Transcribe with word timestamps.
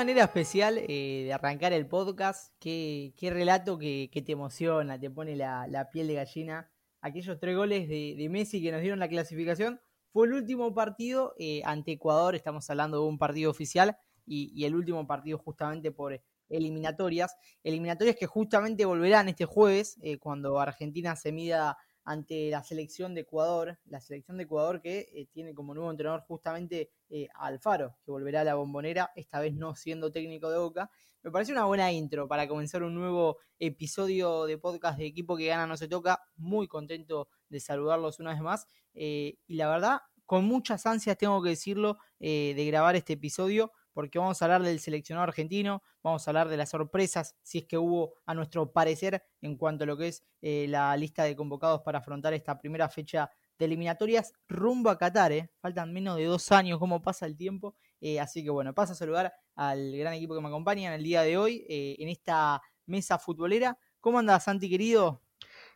manera 0.00 0.24
especial 0.24 0.78
eh, 0.78 1.24
de 1.26 1.32
arrancar 1.34 1.74
el 1.74 1.86
podcast, 1.86 2.54
qué, 2.58 3.12
relato 3.20 3.76
que, 3.76 4.08
te 4.24 4.32
emociona, 4.32 4.98
te 4.98 5.10
pone 5.10 5.36
la, 5.36 5.88
piel 5.92 6.06
de 6.06 6.14
gallina. 6.14 6.72
Aquellos 7.02 7.38
tres 7.38 7.54
goles 7.54 7.86
de, 7.86 8.26
Messi 8.30 8.62
que 8.62 8.72
nos 8.72 8.80
dieron 8.80 8.98
la 8.98 9.10
clasificación 9.10 9.78
fue 10.10 10.26
el 10.26 10.32
último 10.32 10.72
partido 10.72 11.34
eh, 11.38 11.60
ante 11.66 11.92
Ecuador, 11.92 12.34
estamos 12.34 12.70
hablando 12.70 13.02
de 13.02 13.08
un 13.08 13.18
partido 13.18 13.50
oficial 13.50 13.98
y, 14.24 14.64
el 14.64 14.74
último 14.74 15.06
partido 15.06 15.36
justamente 15.36 15.92
por 15.92 16.18
eliminatorias. 16.48 17.36
Eliminatorias 17.62 18.16
que 18.16 18.24
justamente 18.24 18.86
volverán 18.86 19.28
este 19.28 19.44
jueves 19.44 19.98
eh, 20.00 20.16
cuando 20.16 20.60
Argentina 20.60 21.14
se 21.14 21.30
mida 21.30 21.76
ante 22.04 22.48
la 22.48 22.62
selección 22.62 23.14
de 23.14 23.20
Ecuador, 23.20 23.78
la 23.84 24.00
selección 24.00 24.38
de 24.38 24.44
Ecuador 24.44 24.80
que 24.80 25.28
tiene 25.30 25.52
como 25.52 25.74
nuevo 25.74 25.90
entrenador 25.90 26.22
justamente 26.22 26.90
eh, 27.10 27.28
Alfaro, 27.34 27.96
que 28.04 28.10
volverá 28.10 28.40
a 28.40 28.44
la 28.44 28.54
bombonera, 28.54 29.10
esta 29.14 29.40
vez 29.40 29.54
no 29.54 29.74
siendo 29.74 30.10
técnico 30.10 30.50
de 30.50 30.58
Boca. 30.58 30.90
Me 31.22 31.30
parece 31.30 31.52
una 31.52 31.64
buena 31.66 31.92
intro 31.92 32.26
para 32.26 32.48
comenzar 32.48 32.82
un 32.82 32.94
nuevo 32.94 33.36
episodio 33.58 34.46
de 34.46 34.56
podcast 34.56 34.98
de 34.98 35.06
equipo 35.06 35.36
que 35.36 35.46
gana 35.46 35.66
no 35.66 35.76
se 35.76 35.88
toca. 35.88 36.22
Muy 36.36 36.66
contento 36.66 37.28
de 37.48 37.60
saludarlos 37.60 38.20
una 38.20 38.30
vez 38.30 38.40
más. 38.40 38.66
Eh, 38.94 39.36
y 39.46 39.56
la 39.56 39.68
verdad, 39.68 39.98
con 40.24 40.46
muchas 40.46 40.86
ansias 40.86 41.18
tengo 41.18 41.42
que 41.42 41.50
decirlo 41.50 41.98
de 42.20 42.64
grabar 42.66 42.94
este 42.94 43.14
episodio 43.14 43.72
porque 43.92 44.18
vamos 44.18 44.40
a 44.40 44.44
hablar 44.44 44.62
del 44.62 44.80
seleccionado 44.80 45.24
argentino, 45.24 45.82
vamos 46.02 46.26
a 46.26 46.30
hablar 46.30 46.48
de 46.48 46.56
las 46.56 46.70
sorpresas, 46.70 47.36
si 47.42 47.58
es 47.58 47.66
que 47.66 47.78
hubo 47.78 48.14
a 48.26 48.34
nuestro 48.34 48.72
parecer 48.72 49.22
en 49.40 49.56
cuanto 49.56 49.84
a 49.84 49.86
lo 49.86 49.96
que 49.96 50.08
es 50.08 50.24
eh, 50.42 50.66
la 50.68 50.96
lista 50.96 51.24
de 51.24 51.36
convocados 51.36 51.82
para 51.82 51.98
afrontar 51.98 52.32
esta 52.34 52.58
primera 52.58 52.88
fecha 52.88 53.30
de 53.60 53.66
eliminatorias 53.66 54.32
rumbo 54.48 54.90
a 54.90 54.98
Qatar. 54.98 55.30
Eh. 55.30 55.50
Faltan 55.60 55.92
menos 55.92 56.16
de 56.16 56.24
dos 56.24 56.50
años, 56.50 56.80
cómo 56.80 57.00
pasa 57.00 57.26
el 57.26 57.36
tiempo. 57.36 57.76
Eh, 58.00 58.18
así 58.18 58.42
que 58.42 58.50
bueno, 58.50 58.74
paso 58.74 58.94
a 58.94 58.96
saludar 58.96 59.32
al 59.54 59.96
gran 59.96 60.14
equipo 60.14 60.34
que 60.34 60.40
me 60.40 60.48
acompaña 60.48 60.88
en 60.88 60.94
el 60.94 61.04
día 61.04 61.22
de 61.22 61.36
hoy, 61.36 61.64
en 61.68 62.08
esta 62.08 62.60
mesa 62.86 63.18
futbolera. 63.18 63.78
¿Cómo 64.00 64.18
andas, 64.18 64.44
Santi, 64.44 64.68
querido? 64.68 65.22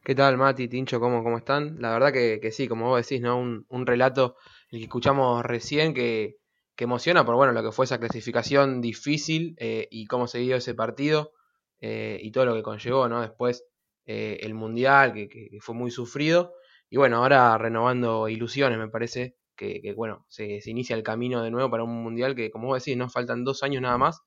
¿Qué 0.03 0.15
tal, 0.15 0.37
Mati, 0.37 0.69
Tincho? 0.69 0.99
¿Cómo, 0.99 1.23
cómo 1.23 1.39
están? 1.39 1.81
La 1.81 1.93
verdad 1.93 2.13
que, 2.13 2.41
que 2.41 2.51
sí, 2.51 2.67
como 2.67 2.89
vos 2.89 3.07
decís, 3.07 3.23
¿no? 3.23 3.39
Un, 3.39 3.67
un 3.69 3.87
relato 3.87 4.37
el 4.71 4.79
que 4.79 4.85
escuchamos 4.85 5.45
recién 5.45 5.95
que, 5.95 6.39
que 6.77 6.85
emociona 6.85 7.25
por 7.25 7.37
bueno 7.37 7.53
lo 7.53 7.63
que 7.63 7.73
fue 7.73 7.85
esa 7.85 7.99
clasificación 7.99 8.81
difícil 8.81 9.55
eh, 9.59 9.89
y 9.91 10.07
cómo 10.07 10.27
se 10.27 10.39
dio 10.39 10.57
ese 10.57 10.75
partido 10.75 11.33
eh, 11.81 12.19
y 12.21 12.33
todo 12.33 12.47
lo 12.47 12.55
que 12.55 12.63
conllevó, 12.63 13.09
¿no? 13.09 13.21
Después 13.21 13.65
eh, 14.07 14.39
el 14.43 14.55
Mundial, 14.55 15.13
que, 15.13 15.59
fue 15.61 15.75
muy 15.75 15.91
sufrido. 15.91 16.55
Y 16.91 16.97
bueno, 16.97 17.19
ahora 17.19 17.57
renovando 17.59 18.29
ilusiones, 18.29 18.79
me 18.79 18.89
parece 18.89 19.37
que, 19.57 19.93
bueno, 19.97 20.27
se, 20.29 20.61
inicia 20.67 20.97
el 20.97 21.03
camino 21.03 21.43
de 21.43 21.51
nuevo 21.51 21.71
para 21.71 21.85
un 21.85 22.03
Mundial 22.03 22.35
que, 22.35 22.51
como 22.51 22.69
vos 22.69 22.83
decís, 22.83 22.97
nos 22.97 23.13
faltan 23.13 23.45
dos 23.45 23.63
años 23.63 23.83
nada 23.83 23.99
más. 23.99 24.21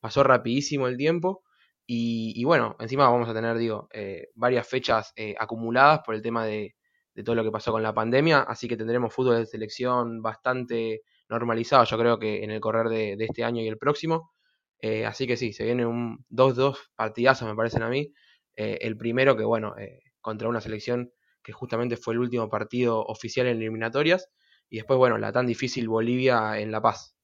Pasó 0.00 0.22
rapidísimo 0.22 0.88
el 0.88 0.96
tiempo. 0.96 1.42
Y, 1.86 2.42
bueno, 2.44 2.76
encima 2.80 3.08
vamos 3.08 3.28
a 3.28 3.34
tener, 3.34 3.58
digo, 3.58 3.88
varias 4.34 4.66
fechas 4.68 5.12
acumuladas 5.38 6.00
por 6.04 6.14
el 6.14 6.22
tema 6.22 6.46
de, 6.46 6.74
de 7.14 7.22
todo 7.22 7.34
lo 7.34 7.44
que 7.44 7.50
pasó 7.50 7.72
con 7.72 7.82
la 7.82 7.94
pandemia. 7.94 8.40
Así 8.40 8.68
que 8.68 8.76
tendremos 8.76 9.14
fútbol 9.14 9.38
de 9.38 9.46
selección 9.46 10.22
bastante 10.22 11.02
normalizado, 11.28 11.84
yo 11.84 11.98
creo 11.98 12.18
que 12.18 12.44
en 12.44 12.50
el 12.50 12.60
correr 12.60 12.88
de, 12.88 13.16
este 13.18 13.44
año 13.44 13.62
y 13.62 13.68
el 13.68 13.78
próximo. 13.78 14.32
Eh, 14.80 15.06
así 15.06 15.26
que 15.26 15.36
sí, 15.36 15.52
se 15.52 15.64
viene 15.64 15.86
un 15.86 16.24
2-2 16.30 16.76
partidazos, 16.94 17.48
me 17.48 17.54
parecen 17.54 17.82
a 17.82 17.88
mí. 17.88 18.12
Eh, 18.56 18.78
el 18.82 18.96
primero 18.96 19.36
que, 19.36 19.44
bueno, 19.44 19.76
eh, 19.78 20.00
contra 20.20 20.48
una 20.48 20.60
selección 20.60 21.12
que 21.42 21.52
justamente 21.52 21.96
fue 21.96 22.14
el 22.14 22.20
último 22.20 22.48
partido 22.48 23.04
oficial 23.04 23.46
en 23.46 23.56
eliminatorias. 23.58 24.28
Y 24.68 24.76
después, 24.76 24.98
bueno, 24.98 25.18
la 25.18 25.32
tan 25.32 25.46
difícil 25.46 25.88
Bolivia 25.88 26.58
en 26.58 26.72
La 26.72 26.80
Paz. 26.80 27.16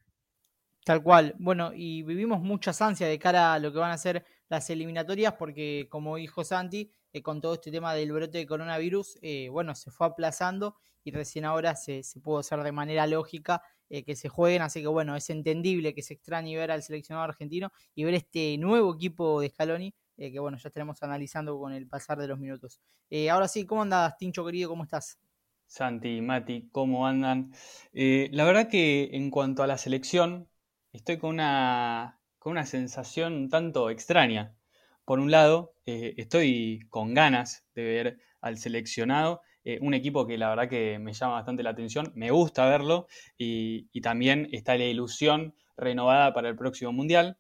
Tal 0.85 1.03
cual. 1.03 1.35
Bueno, 1.39 1.73
y 1.75 2.03
vivimos 2.03 2.41
muchas 2.41 2.81
ansias 2.83 3.09
de 3.09 3.19
cara 3.19 3.55
a 3.55 3.59
lo 3.59 3.73
que 3.73 3.79
van 3.79 3.91
a 3.91 3.99
ser 3.99 4.25
las 4.49 4.69
eliminatorias, 4.71 5.35
porque 5.35 5.87
como 5.91 6.17
dijo 6.17 6.45
Santi, 6.45 6.91
con 7.23 7.41
todo 7.41 7.55
este 7.55 7.71
tema 7.71 7.95
del 7.95 8.13
brote 8.13 8.39
de 8.39 8.47
coronavirus, 8.47 9.19
bueno, 9.51 9.75
se 9.75 9.91
fue 9.91 10.07
aplazando 10.07 10.77
y 11.05 11.11
recién 11.11 11.45
ahora 11.45 11.75
se, 11.75 12.03
se 12.03 12.21
pudo 12.21 12.39
hacer 12.39 12.63
de 12.63 12.73
manera 12.73 13.07
lógica 13.07 13.63
eh, 13.91 14.05
que 14.05 14.17
se 14.17 14.29
jueguen, 14.29 14.61
así 14.61 14.83
que 14.83 14.87
bueno, 14.89 15.17
es 15.17 15.31
entendible 15.31 15.95
que 15.95 16.03
se 16.03 16.13
extrañe 16.13 16.55
ver 16.57 16.71
al 16.71 16.83
seleccionado 16.83 17.25
argentino 17.25 17.73
y 17.95 18.05
ver 18.05 18.13
este 18.13 18.59
nuevo 18.59 18.95
equipo 18.95 19.41
de 19.41 19.49
Scaloni, 19.49 19.95
eh, 20.19 20.31
que 20.31 20.39
bueno, 20.39 20.59
ya 20.59 20.69
estaremos 20.69 21.03
analizando 21.03 21.59
con 21.59 21.73
el 21.73 21.87
pasar 21.89 22.19
de 22.19 22.29
los 22.29 22.39
minutos. 22.39 22.81
Eh, 23.09 23.31
ahora 23.31 23.49
sí, 23.49 23.65
¿cómo 23.65 23.83
andas, 23.83 24.17
Tincho 24.19 24.45
querido? 24.45 24.69
¿Cómo 24.69 24.85
estás? 24.85 25.19
Santi, 25.67 26.21
Mati, 26.21 26.69
¿cómo 26.73 27.07
andan? 27.07 27.53
la 27.93 28.45
verdad 28.45 28.69
que 28.69 29.11
en 29.13 29.31
cuanto 29.31 29.63
a 29.63 29.67
la 29.67 29.77
selección, 29.79 30.49
estoy 30.93 31.19
con 31.19 31.31
una, 31.31 32.21
con 32.39 32.53
una 32.53 32.65
sensación 32.65 33.35
un 33.35 33.49
tanto 33.51 33.91
extraña. 33.91 34.55
Por 35.05 35.19
un 35.19 35.31
lado, 35.31 35.75
estoy 35.85 36.87
con 36.89 37.13
ganas 37.15 37.67
de 37.75 37.85
ver 37.85 38.19
al 38.41 38.57
seleccionado 38.59 39.43
eh, 39.65 39.79
un 39.83 39.93
equipo 39.93 40.27
que 40.27 40.39
la 40.39 40.49
verdad 40.49 40.67
que 40.67 40.99
me 40.99 41.13
llama 41.13 41.35
bastante 41.35 41.63
la 41.63 41.71
atención, 41.71 42.11
me 42.15 42.31
gusta 42.31 42.67
verlo 42.67 43.07
y, 43.37 43.89
también 44.01 44.49
está 44.53 44.79
la 44.79 44.85
ilusión 44.87 45.55
renovada 45.77 46.33
para 46.33 46.49
el 46.49 46.57
próximo 46.57 46.91
Mundial 46.91 47.37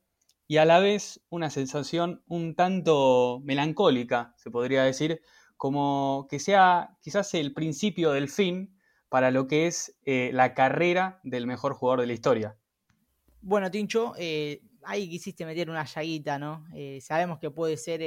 y 0.49 0.57
a 0.57 0.65
la 0.65 0.81
vez 0.81 1.21
una 1.29 1.51
sensación 1.51 2.23
un 2.27 2.57
tanto 2.57 3.41
melancólica, 3.45 4.35
se 4.37 4.51
podría 4.51 4.83
decir, 4.83 5.21
como 5.57 6.27
que 6.29 6.41
sea 6.41 6.97
quizás 7.01 7.33
el 7.35 7.53
principio 7.53 8.11
del 8.11 8.29
fin 8.29 8.77
para 9.09 9.31
lo 9.31 9.47
que 9.47 9.67
es 9.67 9.97
eh, 10.05 10.31
la 10.33 10.55
carrera 10.55 11.21
del 11.23 11.47
mejor 11.47 11.75
jugador 11.75 12.01
de 12.01 12.07
la 12.09 12.13
historia. 12.13 12.57
Bueno, 13.41 13.71
Tincho, 13.71 14.15
eh, 14.19 14.63
ahí 14.83 15.09
quisiste 15.09 15.47
meter 15.47 15.71
una 15.71 15.85
llaguita, 15.85 16.39
¿no? 16.39 16.65
sabemos 17.01 17.39
que 17.39 17.51
puede 17.51 17.77
ser 17.77 18.03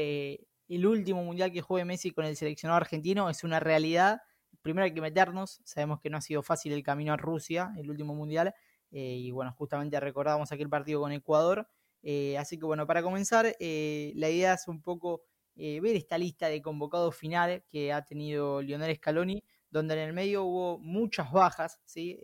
el 0.75 0.85
último 0.85 1.21
mundial 1.23 1.51
que 1.51 1.61
juegue 1.61 1.83
Messi 1.83 2.11
con 2.11 2.23
el 2.23 2.37
seleccionado 2.37 2.77
argentino 2.77 3.29
es 3.29 3.43
una 3.43 3.59
realidad. 3.59 4.21
Primero 4.61 4.85
hay 4.85 4.93
que 4.93 5.01
meternos, 5.01 5.59
sabemos 5.65 5.99
que 5.99 6.09
no 6.09 6.17
ha 6.17 6.21
sido 6.21 6.43
fácil 6.43 6.71
el 6.71 6.81
camino 6.81 7.11
a 7.11 7.17
Rusia, 7.17 7.73
el 7.77 7.89
último 7.89 8.15
mundial, 8.15 8.53
eh, 8.91 9.17
y 9.17 9.31
bueno, 9.31 9.53
justamente 9.57 9.99
recordamos 9.99 10.49
aquel 10.53 10.69
partido 10.69 11.01
con 11.01 11.11
Ecuador. 11.11 11.67
Eh, 12.03 12.37
así 12.37 12.57
que 12.57 12.65
bueno, 12.65 12.87
para 12.87 13.03
comenzar, 13.03 13.55
eh, 13.59 14.11
la 14.15 14.29
idea 14.29 14.53
es 14.53 14.67
un 14.67 14.81
poco 14.81 15.23
ver 15.53 15.95
esta 15.95 16.17
lista 16.17 16.47
de 16.47 16.59
convocados 16.59 17.15
final 17.15 17.63
que 17.69 17.93
ha 17.93 18.03
tenido 18.03 18.63
Lionel 18.63 18.95
Scaloni, 18.95 19.43
donde 19.69 19.93
en 19.93 19.99
el 19.99 20.13
medio 20.13 20.43
hubo 20.43 20.79
muchas 20.79 21.31
bajas, 21.31 21.79
¿sí? 21.85 22.19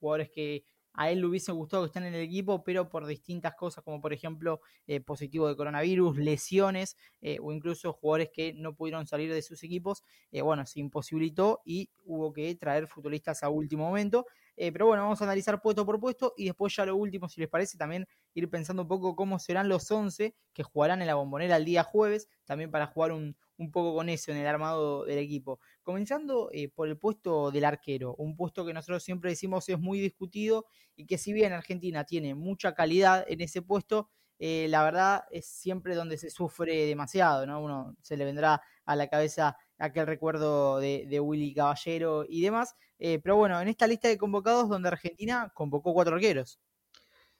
jugadores 0.00 0.28
que 0.30 0.64
a 0.98 1.12
él 1.12 1.20
le 1.20 1.26
hubiese 1.26 1.52
gustado 1.52 1.84
que 1.84 1.86
estén 1.86 2.02
en 2.02 2.14
el 2.14 2.22
equipo, 2.22 2.64
pero 2.64 2.88
por 2.88 3.06
distintas 3.06 3.54
cosas, 3.54 3.84
como 3.84 4.00
por 4.00 4.12
ejemplo 4.12 4.60
eh, 4.88 5.00
positivo 5.00 5.46
de 5.46 5.54
coronavirus, 5.54 6.18
lesiones 6.18 6.96
eh, 7.20 7.38
o 7.40 7.52
incluso 7.52 7.92
jugadores 7.92 8.30
que 8.32 8.52
no 8.54 8.74
pudieron 8.74 9.06
salir 9.06 9.32
de 9.32 9.40
sus 9.40 9.62
equipos, 9.62 10.02
eh, 10.32 10.42
bueno, 10.42 10.66
se 10.66 10.80
imposibilitó 10.80 11.60
y 11.64 11.88
hubo 12.04 12.32
que 12.32 12.52
traer 12.56 12.88
futbolistas 12.88 13.44
a 13.44 13.48
último 13.48 13.84
momento. 13.84 14.26
Pero 14.72 14.86
bueno, 14.86 15.02
vamos 15.04 15.20
a 15.20 15.24
analizar 15.24 15.60
puesto 15.60 15.86
por 15.86 16.00
puesto 16.00 16.34
y 16.36 16.46
después 16.46 16.74
ya 16.74 16.84
lo 16.84 16.96
último, 16.96 17.28
si 17.28 17.40
les 17.40 17.48
parece, 17.48 17.78
también 17.78 18.06
ir 18.34 18.50
pensando 18.50 18.82
un 18.82 18.88
poco 18.88 19.14
cómo 19.14 19.38
serán 19.38 19.68
los 19.68 19.90
11 19.90 20.34
que 20.52 20.62
jugarán 20.62 21.00
en 21.00 21.06
la 21.06 21.14
bombonera 21.14 21.56
el 21.56 21.64
día 21.64 21.84
jueves, 21.84 22.28
también 22.44 22.70
para 22.70 22.86
jugar 22.86 23.12
un, 23.12 23.36
un 23.58 23.70
poco 23.70 23.94
con 23.94 24.08
eso 24.08 24.30
en 24.30 24.38
el 24.38 24.46
armado 24.46 25.04
del 25.04 25.18
equipo. 25.18 25.60
Comenzando 25.82 26.48
eh, 26.52 26.68
por 26.68 26.88
el 26.88 26.96
puesto 26.96 27.50
del 27.50 27.64
arquero, 27.64 28.14
un 28.16 28.36
puesto 28.36 28.64
que 28.64 28.72
nosotros 28.72 29.02
siempre 29.02 29.30
decimos 29.30 29.68
es 29.68 29.78
muy 29.78 30.00
discutido 30.00 30.66
y 30.96 31.06
que 31.06 31.18
si 31.18 31.32
bien 31.32 31.52
Argentina 31.52 32.04
tiene 32.04 32.34
mucha 32.34 32.74
calidad 32.74 33.24
en 33.28 33.40
ese 33.40 33.62
puesto, 33.62 34.08
eh, 34.38 34.66
la 34.68 34.84
verdad 34.84 35.24
es 35.30 35.46
siempre 35.46 35.96
donde 35.96 36.16
se 36.16 36.30
sufre 36.30 36.86
demasiado, 36.86 37.44
¿no? 37.46 37.60
Uno 37.60 37.96
se 38.02 38.16
le 38.16 38.24
vendrá 38.24 38.62
a 38.84 38.96
la 38.96 39.08
cabeza 39.08 39.56
aquel 39.78 40.06
recuerdo 40.06 40.78
de, 40.78 41.20
Willy 41.20 41.54
Caballero 41.54 42.24
y 42.28 42.42
demás. 42.42 42.74
Eh, 42.98 43.20
pero 43.22 43.36
bueno, 43.36 43.60
en 43.60 43.68
esta 43.68 43.86
lista 43.86 44.08
de 44.08 44.18
convocados 44.18 44.68
donde 44.68 44.88
Argentina 44.88 45.50
convocó 45.54 45.94
cuatro 45.94 46.14
arqueros. 46.14 46.60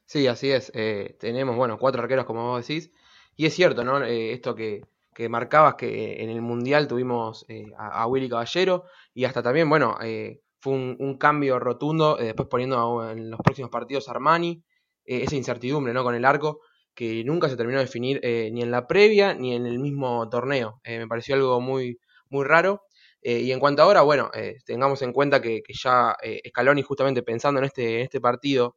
Sí, 0.07 0.27
así 0.27 0.51
es. 0.51 0.73
tenemos, 1.19 1.57
bueno, 1.57 1.79
cuatro 1.79 2.03
arqueros 2.03 2.25
como 2.25 2.51
vos 2.51 2.67
decís. 2.67 2.91
Y 3.37 3.47
es 3.47 3.55
cierto, 3.55 3.85
¿no? 3.85 4.03
esto 4.03 4.55
que, 4.55 4.83
que 5.19 5.29
marcabas 5.29 5.75
que 5.75 6.23
en 6.23 6.31
el 6.31 6.41
Mundial 6.41 6.87
tuvimos 6.87 7.45
eh, 7.49 7.73
a, 7.77 8.07
Willy 8.07 8.29
Caballero 8.29 8.85
y 9.13 9.25
hasta 9.25 9.43
también, 9.43 9.69
bueno, 9.69 9.97
eh, 10.01 10.43
fue 10.61 10.75
un, 10.75 11.19
cambio 11.19 11.59
rotundo, 11.59 12.21
eh, 12.21 12.27
después 12.27 12.47
poniendo 12.49 13.11
en 13.11 13.29
los 13.29 13.41
próximos 13.41 13.69
partidos 13.69 14.09
Armani, 14.09 14.63
esa 15.05 15.35
incertidumbre 15.35 15.93
¿no? 15.93 16.05
con 16.05 16.15
el 16.15 16.25
arco 16.25 16.61
que 16.95 17.25
nunca 17.25 17.49
se 17.49 17.57
terminó 17.57 17.79
de 17.79 17.87
definir 17.87 18.21
ni 18.23 18.63
en 18.63 18.71
la 18.71 18.87
previa 18.87 19.35
ni 19.35 19.57
en 19.57 19.67
el 19.67 19.81
mismo 19.81 20.29
torneo. 20.29 20.81
me 20.85 21.09
pareció 21.09 21.35
algo 21.35 21.61
muy, 21.61 21.99
muy 22.31 22.45
raro. 22.45 22.83
Eh, 23.23 23.41
y 23.41 23.53
en 23.53 23.61
cuanto 23.61 23.83
ahora, 23.83 24.03
bueno, 24.03 24.31
eh, 24.35 24.59
tengamos 24.65 25.03
en 25.03 25.13
cuenta 25.13 25.43
que, 25.43 25.63
ya 25.69 26.17
eh, 26.23 26.41
Scaloni, 26.49 26.83
justamente 26.83 27.23
pensando 27.23 27.59
en 27.59 27.67
este, 27.67 27.97
en 27.97 28.01
este 28.03 28.21
partido, 28.21 28.77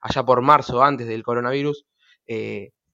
allá 0.00 0.22
por 0.24 0.40
marzo, 0.42 0.82
antes 0.82 1.06
del 1.08 1.22
coronavirus, 1.22 1.86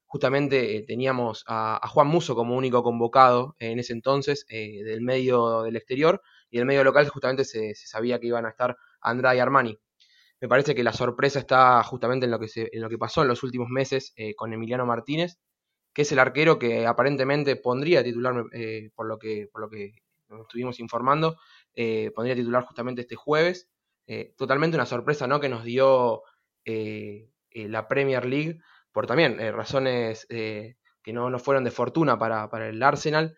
justamente 0.06 0.84
teníamos 0.86 1.44
a, 1.46 1.86
Juan 1.88 2.08
Muso 2.08 2.34
como 2.34 2.56
único 2.56 2.82
convocado 2.82 3.54
en 3.58 3.78
ese 3.78 3.92
entonces 3.92 4.46
del 4.48 5.02
medio 5.02 5.62
del 5.62 5.76
exterior 5.76 6.22
y 6.50 6.56
del 6.56 6.66
medio 6.66 6.82
local 6.84 7.08
justamente 7.08 7.44
se, 7.44 7.74
sabía 7.74 8.18
que 8.18 8.26
iban 8.28 8.46
a 8.46 8.50
estar 8.50 8.76
Andrade 9.00 9.36
y 9.36 9.40
Armani. 9.40 9.78
Me 10.40 10.48
parece 10.48 10.74
que 10.74 10.82
la 10.82 10.92
sorpresa 10.92 11.40
está 11.40 11.82
justamente 11.84 12.24
en 12.26 12.32
lo 12.32 12.38
que, 12.40 12.48
en 12.54 12.80
lo 12.80 12.88
que 12.88 12.98
pasó 12.98 13.22
en 13.22 13.28
los 13.28 13.42
últimos 13.42 13.68
meses 13.68 14.14
con 14.36 14.52
Emiliano 14.52 14.86
Martínez, 14.86 15.38
que 15.98 16.02
es 16.02 16.12
el 16.12 16.20
arquero 16.20 16.60
que 16.60 16.86
aparentemente 16.86 17.56
pondría 17.56 18.04
titular, 18.04 18.44
por, 18.94 19.08
lo 19.08 19.18
que, 19.18 19.48
por 19.50 19.62
lo 19.62 19.68
que 19.68 19.94
nos 20.28 20.42
estuvimos 20.42 20.78
informando, 20.78 21.38
eh, 21.74 22.12
pondría 22.14 22.36
titular 22.36 22.62
justamente 22.62 23.00
este 23.00 23.16
jueves. 23.16 23.68
Eh, 24.06 24.32
totalmente 24.36 24.76
una 24.76 24.86
sorpresa 24.86 25.26
¿no? 25.26 25.40
que 25.40 25.48
nos 25.48 25.64
dio 25.64 26.22
eh, 26.64 27.28
la 27.52 27.88
Premier 27.88 28.26
League 28.26 28.60
por 28.92 29.08
también 29.08 29.38
razones 29.52 30.24
que 30.28 30.76
no, 31.12 31.30
no, 31.30 31.38
fueron 31.40 31.64
de 31.64 31.72
fortuna 31.72 32.16
para, 32.16 32.68
el 32.68 32.80
Arsenal. 32.80 33.36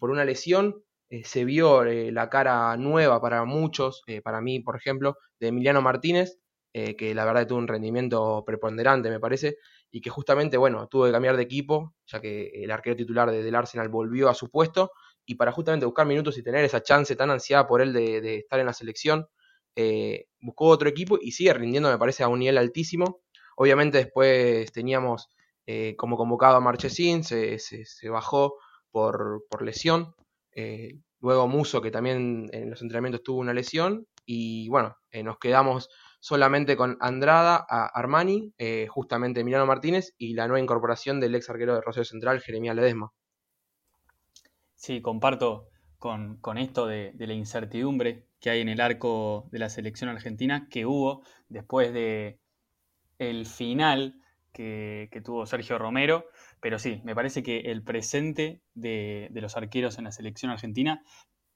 por 0.00 0.10
una 0.10 0.24
lesión 0.24 0.82
se 1.22 1.44
vio 1.44 1.84
la 1.84 2.28
cara 2.28 2.76
nueva 2.78 3.20
para 3.20 3.44
muchos, 3.44 4.02
para 4.24 4.40
mí 4.40 4.58
por 4.58 4.74
ejemplo, 4.74 5.18
de 5.38 5.46
Emiliano 5.46 5.82
Martínez, 5.82 6.40
que 6.72 7.14
la 7.14 7.24
verdad 7.24 7.46
tuvo 7.46 7.58
un 7.58 7.68
rendimiento 7.68 8.42
preponderante 8.44 9.08
me 9.08 9.20
parece, 9.20 9.58
y 9.94 10.00
que 10.00 10.08
justamente, 10.08 10.56
bueno, 10.56 10.88
tuvo 10.88 11.04
que 11.04 11.12
cambiar 11.12 11.36
de 11.36 11.42
equipo, 11.42 11.94
ya 12.06 12.18
que 12.18 12.50
el 12.64 12.70
arquero 12.70 12.96
titular 12.96 13.30
del 13.30 13.54
Arsenal 13.54 13.90
volvió 13.90 14.30
a 14.30 14.34
su 14.34 14.50
puesto, 14.50 14.90
y 15.26 15.34
para 15.34 15.52
justamente 15.52 15.84
buscar 15.84 16.06
minutos 16.06 16.38
y 16.38 16.42
tener 16.42 16.64
esa 16.64 16.82
chance 16.82 17.14
tan 17.14 17.30
ansiada 17.30 17.66
por 17.66 17.82
él 17.82 17.92
de, 17.92 18.38
estar 18.38 18.58
en 18.58 18.66
la 18.66 18.72
selección, 18.72 19.28
eh, 19.76 20.26
buscó 20.40 20.66
otro 20.66 20.88
equipo 20.88 21.18
y 21.20 21.32
sigue 21.32 21.52
rindiendo, 21.52 21.90
me 21.90 21.98
parece, 21.98 22.22
a 22.24 22.28
un 22.28 22.38
nivel 22.38 22.56
altísimo. 22.56 23.20
Obviamente 23.54 23.98
después 23.98 24.72
teníamos 24.72 25.28
eh, 25.66 25.94
como 25.96 26.16
convocado 26.16 26.56
a 26.56 26.60
Marchesín, 26.60 27.22
se, 27.22 27.58
se, 27.58 28.08
bajó 28.08 28.56
por, 28.90 29.44
lesión. 29.60 30.14
Eh, 30.54 30.98
luego 31.20 31.46
Muso, 31.48 31.82
que 31.82 31.90
también 31.90 32.48
en 32.52 32.70
los 32.70 32.80
entrenamientos 32.80 33.22
tuvo 33.22 33.40
una 33.40 33.52
lesión. 33.52 34.06
Y 34.24 34.68
bueno, 34.70 34.96
nos 35.22 35.38
quedamos 35.38 35.90
solamente 36.22 36.76
con 36.76 36.96
Andrada, 37.00 37.66
a 37.68 37.86
Armani, 37.86 38.54
justamente 38.88 39.40
Emiliano 39.40 39.66
Martínez 39.66 40.14
y 40.16 40.34
la 40.34 40.46
nueva 40.46 40.62
incorporación 40.62 41.18
del 41.18 41.34
ex 41.34 41.50
arquero 41.50 41.74
de 41.74 41.80
Rosario 41.80 42.04
Central, 42.04 42.40
Jeremías 42.40 42.76
Ledesma. 42.76 43.10
Sí, 44.76 45.02
comparto 45.02 45.68
con, 45.98 46.58
esto 46.58 46.86
de, 46.86 47.12
la 47.16 47.32
incertidumbre 47.32 48.26
que 48.40 48.50
hay 48.50 48.60
en 48.60 48.68
el 48.68 48.80
arco 48.80 49.48
de 49.52 49.60
la 49.60 49.68
selección 49.68 50.10
argentina 50.10 50.66
que 50.68 50.86
hubo 50.86 51.22
después 51.48 51.92
de 51.92 52.40
el 53.18 53.46
final 53.46 54.16
que, 54.52 55.08
tuvo 55.24 55.46
Sergio 55.46 55.78
Romero. 55.78 56.26
Pero 56.60 56.78
sí, 56.80 57.00
me 57.04 57.14
parece 57.14 57.44
que 57.44 57.60
el 57.60 57.84
presente 57.84 58.62
de, 58.74 59.28
los 59.32 59.56
arqueros 59.56 59.98
en 59.98 60.04
la 60.04 60.12
selección 60.12 60.50
argentina 60.50 61.02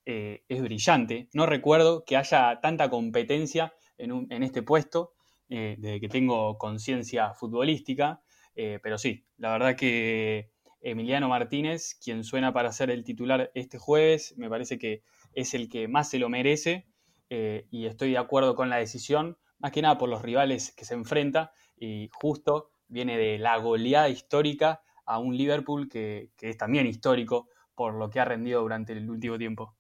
eh, 0.05 0.45
es 0.49 0.63
brillante. 0.63 1.29
No 1.33 1.47
recuerdo 1.47 2.05
que 2.05 2.17
haya 2.17 2.61
tanta 2.61 2.89
competencia 2.89 3.73
en, 3.99 4.43
este 4.43 4.63
puesto 4.63 5.13
eh, 5.49 5.77
desde 5.79 6.01
que 6.01 6.09
tengo 6.09 6.59
conciencia 6.59 7.33
futbolística. 7.35 8.23
Eh, 8.55 8.79
pero 8.83 8.99
sí, 8.99 9.27
la 9.37 9.53
verdad 9.53 9.77
que 9.77 10.51
Emiliano 10.81 11.29
Martínez, 11.29 11.99
quien 12.03 12.25
suena 12.25 12.53
para 12.53 12.73
ser 12.73 12.91
el 12.91 13.05
titular 13.05 13.51
este 13.55 13.79
jueves, 13.79 14.35
me 14.37 14.49
parece 14.49 14.79
que 14.79 15.03
es 15.33 15.53
el 15.55 15.69
que 15.69 15.89
más 15.89 16.11
se 16.11 16.19
lo 16.19 16.29
merece 16.29 16.87
eh, 17.29 17.67
y 17.71 17.87
estoy 17.87 18.13
de 18.13 18.19
acuerdo 18.19 18.55
con 18.55 18.71
la 18.71 18.77
decisión, 18.77 19.37
más 19.59 19.73
que 19.73 19.83
nada 19.83 19.99
por 19.99 20.09
los 20.09 20.23
rivales 20.23 20.73
que 20.73 20.85
se 20.85 20.95
enfrenta 20.95 21.53
y 21.77 22.09
justo 22.13 22.71
viene 22.89 23.19
de 23.19 23.39
la 23.39 23.57
goleada 23.59 24.09
histórica 24.09 24.81
a 25.05 25.19
un 25.19 25.37
Liverpool 25.37 25.89
que, 25.89 26.31
es 26.41 26.57
también 26.57 26.87
histórico 26.87 27.49
por 27.75 27.95
lo 27.95 28.09
que 28.09 28.21
ha 28.21 28.25
rendido 28.25 28.61
durante 28.63 28.93
el 28.93 29.11
último 29.11 29.39
tiempo. 29.39 29.75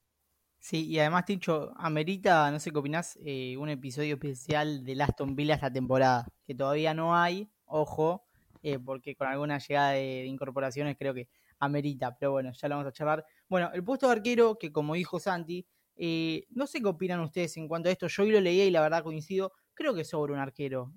Sí, 0.68 0.84
y 0.88 0.98
además, 0.98 1.24
Tincho, 1.26 1.72
amerita, 1.76 2.50
no 2.50 2.58
sé 2.58 2.72
qué 2.72 2.78
opinás, 2.78 3.16
eh, 3.24 3.56
un 3.56 3.68
episodio 3.68 4.14
especial 4.14 4.82
de 4.82 5.00
Aston 5.00 5.36
Villa 5.36 5.54
esta 5.54 5.72
temporada, 5.72 6.26
que 6.44 6.56
todavía 6.56 6.92
no 6.92 7.16
hay, 7.16 7.48
ojo, 7.66 8.24
eh, 8.64 8.76
porque 8.80 9.14
con 9.14 9.28
alguna 9.28 9.58
llegada 9.58 9.92
de, 9.92 10.26
incorporaciones 10.26 10.96
creo 10.98 11.14
que 11.14 11.28
amerita, 11.60 12.16
pero 12.18 12.32
bueno, 12.32 12.50
ya 12.52 12.66
lo 12.66 12.74
vamos 12.74 12.88
a 12.88 12.92
charlar. 12.92 13.24
Bueno, 13.48 13.70
el 13.74 13.84
puesto 13.84 14.08
de 14.08 14.14
arquero, 14.14 14.58
que 14.58 14.72
como 14.72 14.94
dijo 14.94 15.20
Santi, 15.20 15.64
eh, 15.94 16.48
no 16.50 16.66
sé 16.66 16.80
qué 16.80 16.88
opinan 16.88 17.20
ustedes 17.20 17.56
en 17.58 17.68
cuanto 17.68 17.88
a 17.88 17.92
esto, 17.92 18.08
yo 18.08 18.24
hoy 18.24 18.32
lo 18.32 18.40
leía 18.40 18.64
y 18.64 18.72
la 18.72 18.80
verdad 18.80 19.04
coincido, 19.04 19.52
creo 19.72 19.94
que 19.94 20.04
sobre 20.04 20.32
un 20.32 20.40
arquero. 20.40 20.92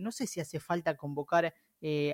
No 0.00 0.12
sé 0.12 0.26
si 0.26 0.40
hace 0.40 0.60
falta 0.60 0.98
convocar 0.98 1.54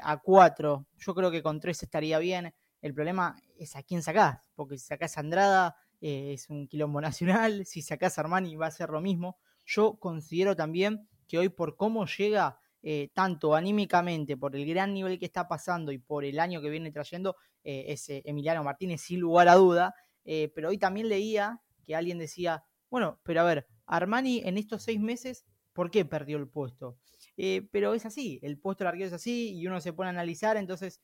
a 0.03 0.17
cuatro, 0.23 0.87
yo 0.97 1.12
creo 1.17 1.33
que 1.33 1.43
con 1.43 1.59
tres 1.59 1.83
estaría 1.83 2.21
bien. 2.21 2.55
El 2.81 2.95
problema 2.95 3.35
es 3.59 3.75
a 3.75 3.83
quién 3.83 4.01
sacás, 4.01 4.39
porque 4.55 4.79
si 4.79 4.87
sacás 4.87 5.17
a 5.17 5.21
Andrada 5.21 5.77
es 6.00 6.50
un 6.50 6.67
quilombo 6.67 7.00
nacional, 7.00 7.67
si 7.67 7.82
sacás 7.82 8.19
a 8.19 8.23
Armani 8.23 8.56
va 8.56 8.67
a 8.67 8.70
ser 8.70 8.91
lo 8.91 9.00
mismo. 9.00 9.38
Yo 9.67 9.99
considero 9.99 10.56
también 10.56 11.08
que 11.29 11.38
hoy 11.38 11.49
por 11.49 11.76
cómo 11.76 12.06
llega 12.06 12.58
eh, 12.82 13.11
tanto 13.12 13.55
anímicamente 13.55 14.38
por 14.38 14.56
el 14.56 14.67
gran 14.67 14.94
nivel 14.94 15.19
que 15.19 15.26
está 15.26 15.47
pasando 15.47 15.93
y 15.93 15.99
por 15.99 16.25
el 16.25 16.41
año 16.41 16.62
que 16.62 16.70
viene 16.70 16.91
trayendo, 16.91 17.37
eh, 17.62 17.85
es 17.88 18.06
Emiliano 18.08 18.64
Martínez, 18.64 19.02
sin 19.02 19.20
lugar 19.20 19.49
a 19.49 19.55
duda. 19.55 19.94
Eh, 20.25 20.50
pero 20.55 20.70
hoy 20.70 20.79
también 20.79 21.08
leía 21.08 21.61
que 21.85 21.94
alguien 21.94 22.19
decía, 22.19 22.64
bueno, 22.88 23.20
pero 23.23 23.43
a 23.43 23.44
ver, 23.44 23.67
Armani 23.87 24.43
en 24.44 24.56
estos 24.56 24.82
seis 24.82 25.00
meses, 25.00 25.44
¿por 25.73 25.91
qué 25.91 26.05
perdió 26.05 26.37
el 26.38 26.49
puesto? 26.49 26.99
pero 27.73 27.94
es 27.94 28.05
así, 28.05 28.38
el 28.43 28.58
puesto 28.58 28.85
del 28.85 28.88
arquero 28.88 29.06
es 29.06 29.14
así 29.14 29.55
y 29.55 29.67
uno 29.67 29.81
se 29.81 29.94
pone 29.94 30.08
a 30.08 30.11
analizar, 30.11 30.58
entonces 30.58 31.00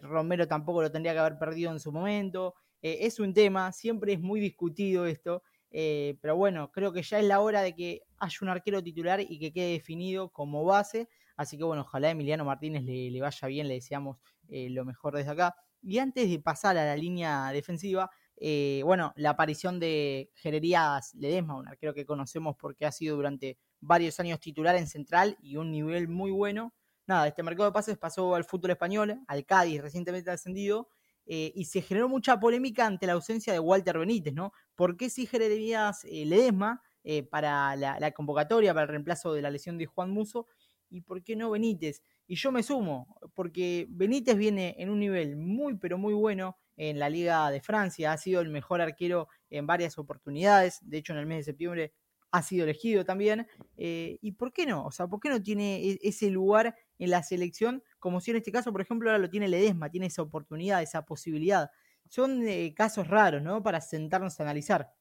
Romero 0.00 0.48
tampoco 0.48 0.80
lo 0.80 0.90
tendría 0.90 1.12
que 1.12 1.18
haber 1.18 1.38
perdido 1.38 1.70
en 1.70 1.80
su 1.80 1.92
momento. 1.92 2.54
Es 2.82 3.18
un 3.20 3.34
tema, 3.34 3.72
siempre 3.72 4.12
es 4.12 4.20
muy 4.20 4.40
discutido 4.40 5.06
esto. 5.06 5.42
Eh, 5.78 6.16
pero 6.22 6.36
bueno, 6.36 6.70
creo 6.72 6.92
que 6.92 7.02
ya 7.02 7.18
es 7.18 7.24
la 7.26 7.40
hora 7.40 7.62
de 7.62 7.74
que 7.74 8.02
haya 8.18 8.38
un 8.40 8.48
arquero 8.48 8.82
titular 8.82 9.20
y 9.20 9.38
que 9.38 9.52
quede 9.52 9.72
definido 9.72 10.30
como 10.30 10.64
base. 10.64 11.08
Así 11.36 11.58
que 11.58 11.64
bueno, 11.64 11.82
ojalá 11.82 12.08
a 12.08 12.10
Emiliano 12.12 12.44
Martínez 12.44 12.82
le, 12.84 13.20
vaya 13.20 13.48
bien, 13.48 13.68
le 13.68 13.74
deseamos 13.74 14.18
eh, 14.48 14.70
lo 14.70 14.84
mejor 14.84 15.14
desde 15.16 15.32
acá. 15.32 15.54
Y 15.82 15.98
antes 15.98 16.30
de 16.30 16.38
pasar 16.38 16.78
a 16.78 16.86
la 16.86 16.96
línea 16.96 17.50
defensiva, 17.52 18.10
eh, 18.38 18.80
bueno, 18.84 19.12
la 19.16 19.30
aparición 19.30 19.78
de 19.78 20.30
Gererías 20.36 21.14
Ledesma, 21.14 21.56
un 21.56 21.68
arquero 21.68 21.94
que 21.94 22.06
conocemos 22.06 22.56
porque 22.58 22.86
ha 22.86 22.92
sido 22.92 23.16
durante 23.16 23.58
varios 23.80 24.18
años 24.18 24.40
titular 24.40 24.76
en 24.76 24.86
Central 24.86 25.36
y 25.42 25.56
un 25.56 25.70
nivel 25.70 26.08
muy 26.08 26.30
bueno. 26.30 26.72
Nada, 27.06 27.28
este 27.28 27.42
mercado 27.42 27.68
de 27.68 27.74
pases 27.74 27.98
pasó 27.98 28.34
al 28.34 28.44
fútbol 28.44 28.70
español, 28.70 29.20
al 29.28 29.44
Cádiz 29.44 29.80
recientemente 29.80 30.30
ascendido, 30.30 30.88
eh, 31.28 31.52
y 31.56 31.64
se 31.64 31.82
generó 31.82 32.08
mucha 32.08 32.38
polémica 32.38 32.86
ante 32.86 33.06
la 33.06 33.14
ausencia 33.14 33.52
de 33.52 33.58
Walter 33.58 33.98
Benítez, 33.98 34.32
¿no? 34.32 34.52
¿Por 34.76 34.96
qué 34.96 35.10
si 35.10 35.26
Jeremías 35.26 36.04
eh, 36.04 36.24
Ledesma 36.24 36.82
eh, 37.02 37.24
para 37.24 37.74
la, 37.74 38.12
convocatoria, 38.12 38.72
para 38.72 38.84
el 38.84 38.90
reemplazo 38.90 39.32
de 39.32 39.42
la 39.42 39.50
lesión 39.50 39.76
de 39.76 39.86
Juan 39.86 40.10
Muso? 40.10 40.46
¿Y 40.88 41.00
por 41.00 41.24
qué 41.24 41.34
no 41.34 41.50
Benítez? 41.50 42.00
Y 42.28 42.36
yo 42.36 42.52
me 42.52 42.62
sumo, 42.62 43.16
porque 43.34 43.86
Benítez 43.90 44.36
viene 44.36 44.76
en 44.78 44.88
un 44.88 45.00
nivel 45.00 45.36
muy, 45.36 45.76
pero 45.76 45.98
muy 45.98 46.14
bueno 46.14 46.58
en 46.76 46.98
la 46.98 47.10
Liga 47.10 47.50
de 47.50 47.60
Francia, 47.60 48.12
ha 48.12 48.18
sido 48.18 48.40
el 48.40 48.50
mejor 48.50 48.80
arquero 48.80 49.28
en 49.50 49.66
varias 49.66 49.98
oportunidades, 49.98 50.78
de 50.82 50.98
hecho 50.98 51.12
en 51.12 51.18
el 51.18 51.26
mes 51.26 51.38
de 51.38 51.52
septiembre 51.52 51.92
ha 52.30 52.42
sido 52.42 52.64
elegido 52.64 53.04
también. 53.04 53.46
¿Y 53.76 54.32
por 54.32 54.52
qué 54.52 54.66
no? 54.66 54.84
O 54.84 54.90
sea, 54.90 55.06
¿por 55.06 55.20
qué 55.20 55.30
no 55.30 55.42
tiene 55.42 55.82
e, 55.82 55.98
ese 56.02 56.28
lugar 56.28 56.76
en 56.98 57.10
la 57.10 57.22
selección 57.22 57.82
como 57.98 58.20
si 58.20 58.30
en 58.30 58.36
este 58.36 58.52
caso, 58.52 58.70
por 58.70 58.80
ejemplo, 58.80 59.10
ahora 59.10 59.18
lo 59.20 59.30
tiene 59.30 59.48
Ledesma, 59.48 59.90
tiene 59.90 60.06
esa 60.06 60.22
oportunidad, 60.22 60.80
esa 60.80 61.04
posibilidad. 61.04 61.70
Son 62.08 62.46
eh, 62.46 62.72
casos 62.72 63.08
raros, 63.08 63.42
¿no? 63.42 63.64
Para 63.64 63.80
sentarnos 63.80 64.38
a 64.38 64.44
analizar. 64.44 64.92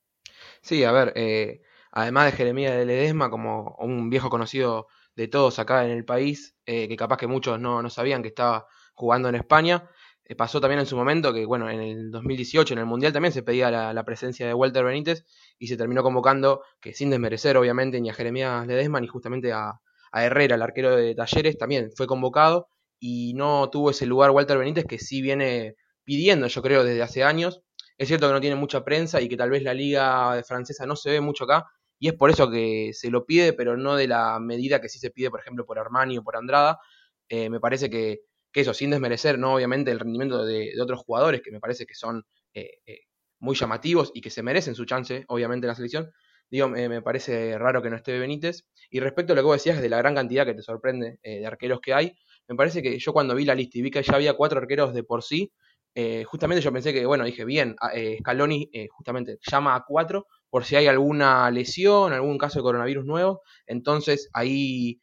Sí, 0.61 0.83
a 0.83 0.91
ver, 0.91 1.13
eh, 1.15 1.61
además 1.91 2.25
de 2.25 2.31
Jeremías 2.31 2.75
de 2.75 2.85
Ledesma, 2.85 3.29
como 3.29 3.75
un 3.79 4.09
viejo 4.09 4.31
conocido 4.31 4.87
de 5.15 5.27
todos 5.27 5.59
acá 5.59 5.85
en 5.85 5.91
el 5.91 6.03
país, 6.03 6.57
eh, 6.65 6.87
que 6.87 6.95
capaz 6.95 7.17
que 7.17 7.27
muchos 7.27 7.59
no, 7.59 7.87
sabían 7.91 8.23
que 8.23 8.29
estaba 8.29 8.65
jugando 8.95 9.29
en 9.29 9.35
España, 9.35 9.87
pasó 10.35 10.59
también 10.59 10.79
en 10.79 10.87
su 10.87 10.97
momento 10.97 11.31
que, 11.31 11.45
bueno, 11.45 11.69
en 11.69 11.81
el 11.81 12.09
2018, 12.09 12.73
en 12.73 12.79
el 12.79 12.85
Mundial 12.87 13.13
también 13.13 13.31
se 13.31 13.43
pedía 13.43 13.69
la, 13.69 14.03
presencia 14.03 14.47
de 14.47 14.55
Walter 14.55 14.83
Benítez 14.83 15.25
y 15.59 15.67
se 15.67 15.77
terminó 15.77 16.01
convocando, 16.01 16.63
que 16.81 16.93
sin 16.93 17.11
desmerecer 17.11 17.55
obviamente 17.57 18.01
ni 18.01 18.09
a 18.09 18.15
Jeremías 18.15 18.65
Ledesma 18.65 18.99
ni 18.99 19.05
justamente 19.05 19.53
a, 19.53 19.79
a 20.15 20.23
Herrera, 20.23 20.55
el 20.55 20.61
arquero 20.61 20.95
de 20.95 21.13
Talleres, 21.13 21.57
también 21.57 21.91
fue 21.93 22.07
convocado 22.07 22.69
y 23.01 23.33
no 23.33 23.69
tuvo 23.69 23.89
ese 23.91 24.05
lugar 24.05 24.31
Walter 24.31 24.57
Benítez 24.57 24.85
que 24.85 24.97
sí 24.97 25.21
viene 25.21 25.75
pidiendo, 26.05 26.47
yo 26.47 26.61
creo, 26.61 26.85
desde 26.85 27.01
hace 27.01 27.23
años. 27.25 27.61
Es 27.97 28.07
cierto 28.07 28.27
que 28.27 28.33
no 28.33 28.39
tiene 28.39 28.55
mucha 28.55 28.85
prensa 28.85 29.19
y 29.19 29.27
que 29.27 29.35
tal 29.35 29.49
vez 29.49 29.61
la 29.61 29.73
liga 29.73 30.41
francesa 30.47 30.85
no 30.85 30.95
se 30.95 31.11
ve 31.11 31.19
mucho 31.19 31.43
acá, 31.43 31.65
y 31.99 32.07
es 32.07 32.13
por 32.13 32.29
eso 32.29 32.49
que 32.49 32.91
se 32.93 33.11
lo 33.11 33.25
pide, 33.25 33.51
pero 33.51 33.75
no 33.75 33.97
de 33.97 34.07
la 34.07 34.39
medida 34.39 34.79
que 34.79 34.87
sí 34.87 34.99
se 34.99 35.11
pide, 35.11 35.29
por 35.29 35.41
ejemplo, 35.41 35.65
por 35.65 35.79
Armani 35.79 36.17
o 36.17 36.23
por 36.23 36.37
Andrada. 36.37 36.79
Eh, 37.27 37.49
me 37.49 37.59
parece 37.59 37.89
que, 37.89 38.21
eso, 38.53 38.73
sin 38.73 38.91
desmerecer, 38.91 39.37
no 39.37 39.53
obviamente 39.55 39.91
el 39.91 39.99
rendimiento 39.99 40.45
de, 40.45 40.71
otros 40.81 41.01
jugadores, 41.01 41.41
que 41.41 41.51
me 41.51 41.59
parece 41.59 41.85
que 41.85 41.93
son 41.93 42.23
eh, 42.53 42.79
eh, 42.85 42.99
muy 43.39 43.53
llamativos 43.53 44.11
y 44.13 44.21
que 44.21 44.29
se 44.29 44.43
merecen 44.43 44.75
su 44.75 44.85
chance, 44.85 45.25
obviamente, 45.27 45.65
en 45.65 45.69
la 45.69 45.75
selección. 45.75 46.09
Digo, 46.49 46.69
me 46.69 47.01
parece 47.01 47.57
raro 47.57 47.81
que 47.81 47.89
no 47.89 47.95
esté 47.95 48.17
Benítez. 48.19 48.65
Y 48.89 48.99
respecto 48.99 49.33
a 49.33 49.35
lo 49.35 49.41
que 49.41 49.45
vos 49.47 49.57
decías 49.57 49.81
de 49.81 49.89
la 49.89 49.97
gran 49.97 50.15
cantidad 50.15 50.45
que 50.45 50.53
te 50.53 50.61
sorprende 50.61 51.19
eh, 51.23 51.39
de 51.39 51.45
arqueros 51.45 51.79
que 51.81 51.93
hay, 51.93 52.15
me 52.47 52.55
parece 52.55 52.81
que 52.81 52.97
yo 52.99 53.13
cuando 53.13 53.35
vi 53.35 53.45
la 53.45 53.55
lista 53.55 53.77
y 53.77 53.81
vi 53.81 53.91
que 53.91 54.03
ya 54.03 54.15
había 54.15 54.33
cuatro 54.35 54.59
arqueros 54.59 54.93
de 54.93 55.03
por 55.03 55.23
sí, 55.23 55.51
eh, 55.95 56.23
justamente 56.25 56.61
yo 56.61 56.71
pensé 56.71 56.93
que, 56.93 57.05
bueno, 57.05 57.23
dije, 57.25 57.45
bien, 57.45 57.75
eh, 57.93 58.17
Scaloni 58.19 58.69
justamente 58.89 59.37
llama 59.49 59.75
a 59.75 59.83
cuatro 59.87 60.27
por 60.49 60.65
si 60.65 60.75
hay 60.75 60.87
alguna 60.87 61.49
lesión, 61.51 62.13
algún 62.13 62.37
caso 62.37 62.59
de 62.59 62.63
coronavirus 62.63 63.05
nuevo, 63.05 63.41
entonces 63.65 64.29
ahí, 64.33 64.99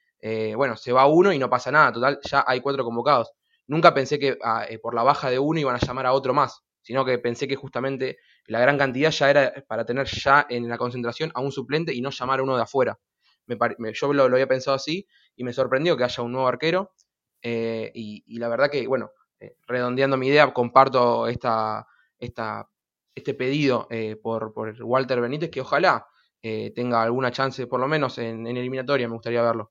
bueno, 0.56 0.76
se 0.76 0.92
va 0.92 1.06
uno 1.06 1.32
y 1.32 1.38
no 1.38 1.50
pasa 1.50 1.70
nada, 1.72 1.92
total, 1.92 2.18
ya 2.22 2.44
hay 2.46 2.60
cuatro 2.60 2.84
convocados. 2.84 3.32
Nunca 3.66 3.94
pensé 3.94 4.18
que 4.18 4.38
ah, 4.44 4.66
por 4.82 4.94
la 4.94 5.02
baja 5.02 5.30
de 5.30 5.38
uno 5.38 5.58
iban 5.60 5.76
a 5.76 5.78
llamar 5.78 6.06
a 6.06 6.12
otro 6.12 6.34
más, 6.34 6.62
sino 6.82 7.04
que 7.04 7.18
pensé 7.18 7.48
que 7.48 7.56
justamente 7.56 8.18
la 8.46 8.60
gran 8.60 8.76
cantidad 8.76 9.10
ya 9.10 9.30
era 9.30 9.64
para 9.66 9.84
tener 9.86 10.06
ya 10.06 10.46
en 10.48 10.68
la 10.68 10.76
concentración 10.76 11.30
a 11.34 11.40
un 11.40 11.52
suplente 11.52 11.94
y 11.94 12.00
no 12.00 12.10
llamar 12.10 12.40
a 12.40 12.42
uno 12.42 12.56
de 12.56 12.62
afuera. 12.62 12.98
Me, 13.46 13.92
yo 13.92 14.12
lo, 14.12 14.24
había 14.24 14.46
pensado 14.46 14.76
así 14.76 15.06
y 15.36 15.44
me 15.44 15.52
sorprendió 15.52 15.96
que 15.96 16.04
haya 16.04 16.22
un 16.22 16.32
nuevo 16.32 16.48
arquero. 16.48 16.92
Eh, 17.42 17.90
y, 17.94 18.38
la 18.38 18.48
verdad 18.48 18.70
que, 18.70 18.86
bueno, 18.86 19.10
eh, 19.40 19.56
redondeando 19.66 20.16
mi 20.16 20.28
idea, 20.28 20.52
comparto 20.52 21.26
esta, 21.26 21.86
esta, 22.18 22.68
este 23.14 23.34
pedido 23.34 23.86
eh, 23.90 24.16
por, 24.16 24.52
por, 24.52 24.74
Walter 24.82 25.20
Benítez, 25.20 25.50
que 25.50 25.60
ojalá 25.60 26.06
tenga 26.74 27.02
alguna 27.04 27.30
chance, 27.30 27.68
por 27.68 27.78
lo 27.78 27.86
menos 27.86 28.18
en, 28.18 28.48
en 28.48 28.56
eliminatoria, 28.56 29.06
me 29.06 29.14
gustaría 29.14 29.42
verlo. 29.42 29.70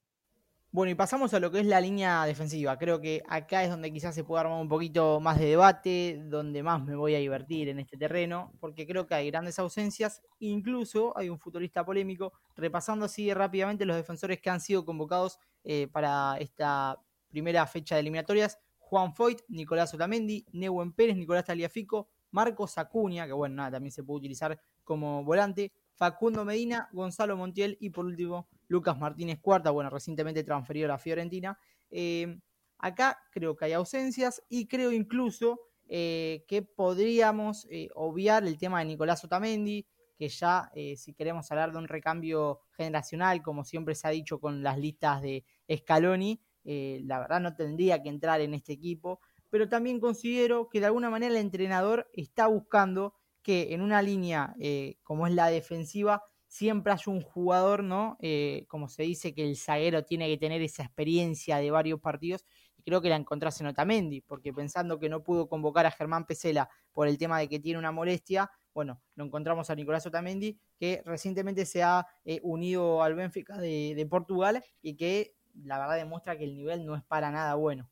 Bueno, 0.73 0.89
y 0.89 0.95
pasamos 0.95 1.33
a 1.33 1.41
lo 1.41 1.51
que 1.51 1.59
es 1.59 1.65
la 1.65 1.81
línea 1.81 2.23
defensiva. 2.23 2.77
Creo 2.77 3.01
que 3.01 3.21
acá 3.27 3.61
es 3.61 3.69
donde 3.69 3.91
quizás 3.91 4.15
se 4.15 4.23
puede 4.23 4.39
armar 4.39 4.61
un 4.61 4.69
poquito 4.69 5.19
más 5.19 5.37
de 5.37 5.47
debate, 5.47 6.21
donde 6.29 6.63
más 6.63 6.81
me 6.81 6.95
voy 6.95 7.13
a 7.13 7.19
divertir 7.19 7.67
en 7.67 7.77
este 7.79 7.97
terreno, 7.97 8.53
porque 8.61 8.87
creo 8.87 9.05
que 9.05 9.15
hay 9.15 9.29
grandes 9.29 9.59
ausencias. 9.59 10.21
Incluso 10.39 11.11
hay 11.17 11.27
un 11.27 11.37
futurista 11.39 11.83
polémico, 11.83 12.31
repasando 12.55 13.03
así 13.03 13.33
rápidamente 13.33 13.85
los 13.85 13.97
defensores 13.97 14.39
que 14.39 14.49
han 14.49 14.61
sido 14.61 14.85
convocados 14.85 15.39
eh, 15.65 15.89
para 15.91 16.37
esta 16.37 16.97
primera 17.27 17.67
fecha 17.67 17.95
de 17.95 18.01
eliminatorias. 18.01 18.57
Juan 18.77 19.13
Foyt, 19.13 19.41
Nicolás 19.49 19.93
Otamendi, 19.93 20.45
Neuen 20.53 20.93
Pérez, 20.93 21.17
Nicolás 21.17 21.43
Taliafico, 21.43 22.07
Marcos 22.31 22.77
Acuña, 22.77 23.27
que 23.27 23.33
bueno, 23.33 23.55
nada, 23.55 23.71
también 23.71 23.91
se 23.91 24.03
puede 24.03 24.19
utilizar 24.19 24.57
como 24.85 25.21
volante, 25.25 25.73
Facundo 25.95 26.45
Medina, 26.45 26.89
Gonzalo 26.93 27.35
Montiel 27.35 27.77
y 27.81 27.89
por 27.89 28.05
último 28.05 28.47
Lucas 28.71 28.97
Martínez 28.97 29.39
Cuarta, 29.41 29.69
bueno, 29.69 29.89
recientemente 29.89 30.45
transferido 30.45 30.85
a 30.85 30.93
la 30.93 30.97
Fiorentina. 30.97 31.59
Eh, 31.89 32.39
acá 32.77 33.19
creo 33.29 33.55
que 33.57 33.65
hay 33.65 33.73
ausencias 33.73 34.41
y 34.47 34.67
creo 34.67 34.93
incluso 34.93 35.59
eh, 35.89 36.45
que 36.47 36.61
podríamos 36.61 37.67
eh, 37.69 37.89
obviar 37.95 38.47
el 38.47 38.57
tema 38.57 38.79
de 38.79 38.85
Nicolás 38.85 39.25
Otamendi, 39.25 39.85
que 40.17 40.29
ya 40.29 40.71
si 40.95 41.13
queremos 41.15 41.51
hablar 41.51 41.71
de 41.71 41.79
un 41.79 41.87
recambio 41.87 42.59
generacional, 42.77 43.41
como 43.41 43.65
siempre 43.65 43.95
se 43.95 44.07
ha 44.07 44.11
dicho 44.11 44.39
con 44.39 44.61
las 44.61 44.77
listas 44.77 45.19
de 45.23 45.43
Scaloni, 45.75 46.39
la 46.63 47.19
verdad 47.19 47.41
no 47.41 47.55
tendría 47.55 48.03
que 48.03 48.09
entrar 48.09 48.39
en 48.39 48.53
este 48.53 48.71
equipo, 48.71 49.19
pero 49.49 49.67
también 49.67 49.99
considero 49.99 50.69
que 50.69 50.79
de 50.79 50.85
alguna 50.85 51.09
manera 51.09 51.33
el 51.33 51.41
entrenador 51.41 52.07
está 52.13 52.45
buscando 52.45 53.15
que 53.41 53.73
en 53.73 53.81
una 53.81 54.03
línea 54.03 54.53
como 55.01 55.25
es 55.25 55.33
la 55.33 55.47
defensiva 55.47 56.21
siempre 56.51 56.91
hay 56.91 56.99
un 57.07 57.21
jugador, 57.21 57.81
¿no? 57.81 58.17
Eh, 58.19 58.65
como 58.67 58.89
se 58.89 59.03
dice 59.03 59.33
que 59.33 59.49
el 59.49 59.55
zaguero 59.55 60.03
tiene 60.03 60.27
que 60.27 60.37
tener 60.37 60.61
esa 60.61 60.83
experiencia 60.83 61.57
de 61.57 61.71
varios 61.71 62.01
partidos, 62.01 62.43
y 62.75 62.83
creo 62.83 63.01
que 63.01 63.07
la 63.07 63.15
encontrás 63.15 63.61
en 63.61 63.67
Otamendi, 63.67 64.19
porque 64.19 64.51
pensando 64.51 64.99
que 64.99 65.07
no 65.07 65.23
pudo 65.23 65.47
convocar 65.47 65.85
a 65.85 65.91
Germán 65.91 66.25
Pesela 66.25 66.69
por 66.91 67.07
el 67.07 67.17
tema 67.17 67.39
de 67.39 67.47
que 67.47 67.61
tiene 67.61 67.79
una 67.79 67.93
molestia, 67.93 68.51
bueno, 68.73 69.01
lo 69.15 69.23
encontramos 69.23 69.69
a 69.69 69.75
Nicolás 69.75 70.05
Otamendi, 70.05 70.59
que 70.77 71.01
recientemente 71.05 71.65
se 71.65 71.83
ha 71.83 72.05
eh, 72.25 72.41
unido 72.43 73.01
al 73.01 73.15
Benfica 73.15 73.57
de, 73.57 74.05
Portugal 74.09 74.61
y 74.81 74.97
que 74.97 75.33
la 75.63 75.79
verdad 75.79 75.95
demuestra 75.95 76.37
que 76.37 76.43
el 76.43 76.53
nivel 76.53 76.85
no 76.85 76.97
es 76.97 77.03
para 77.03 77.31
nada 77.31 77.55
bueno. 77.55 77.89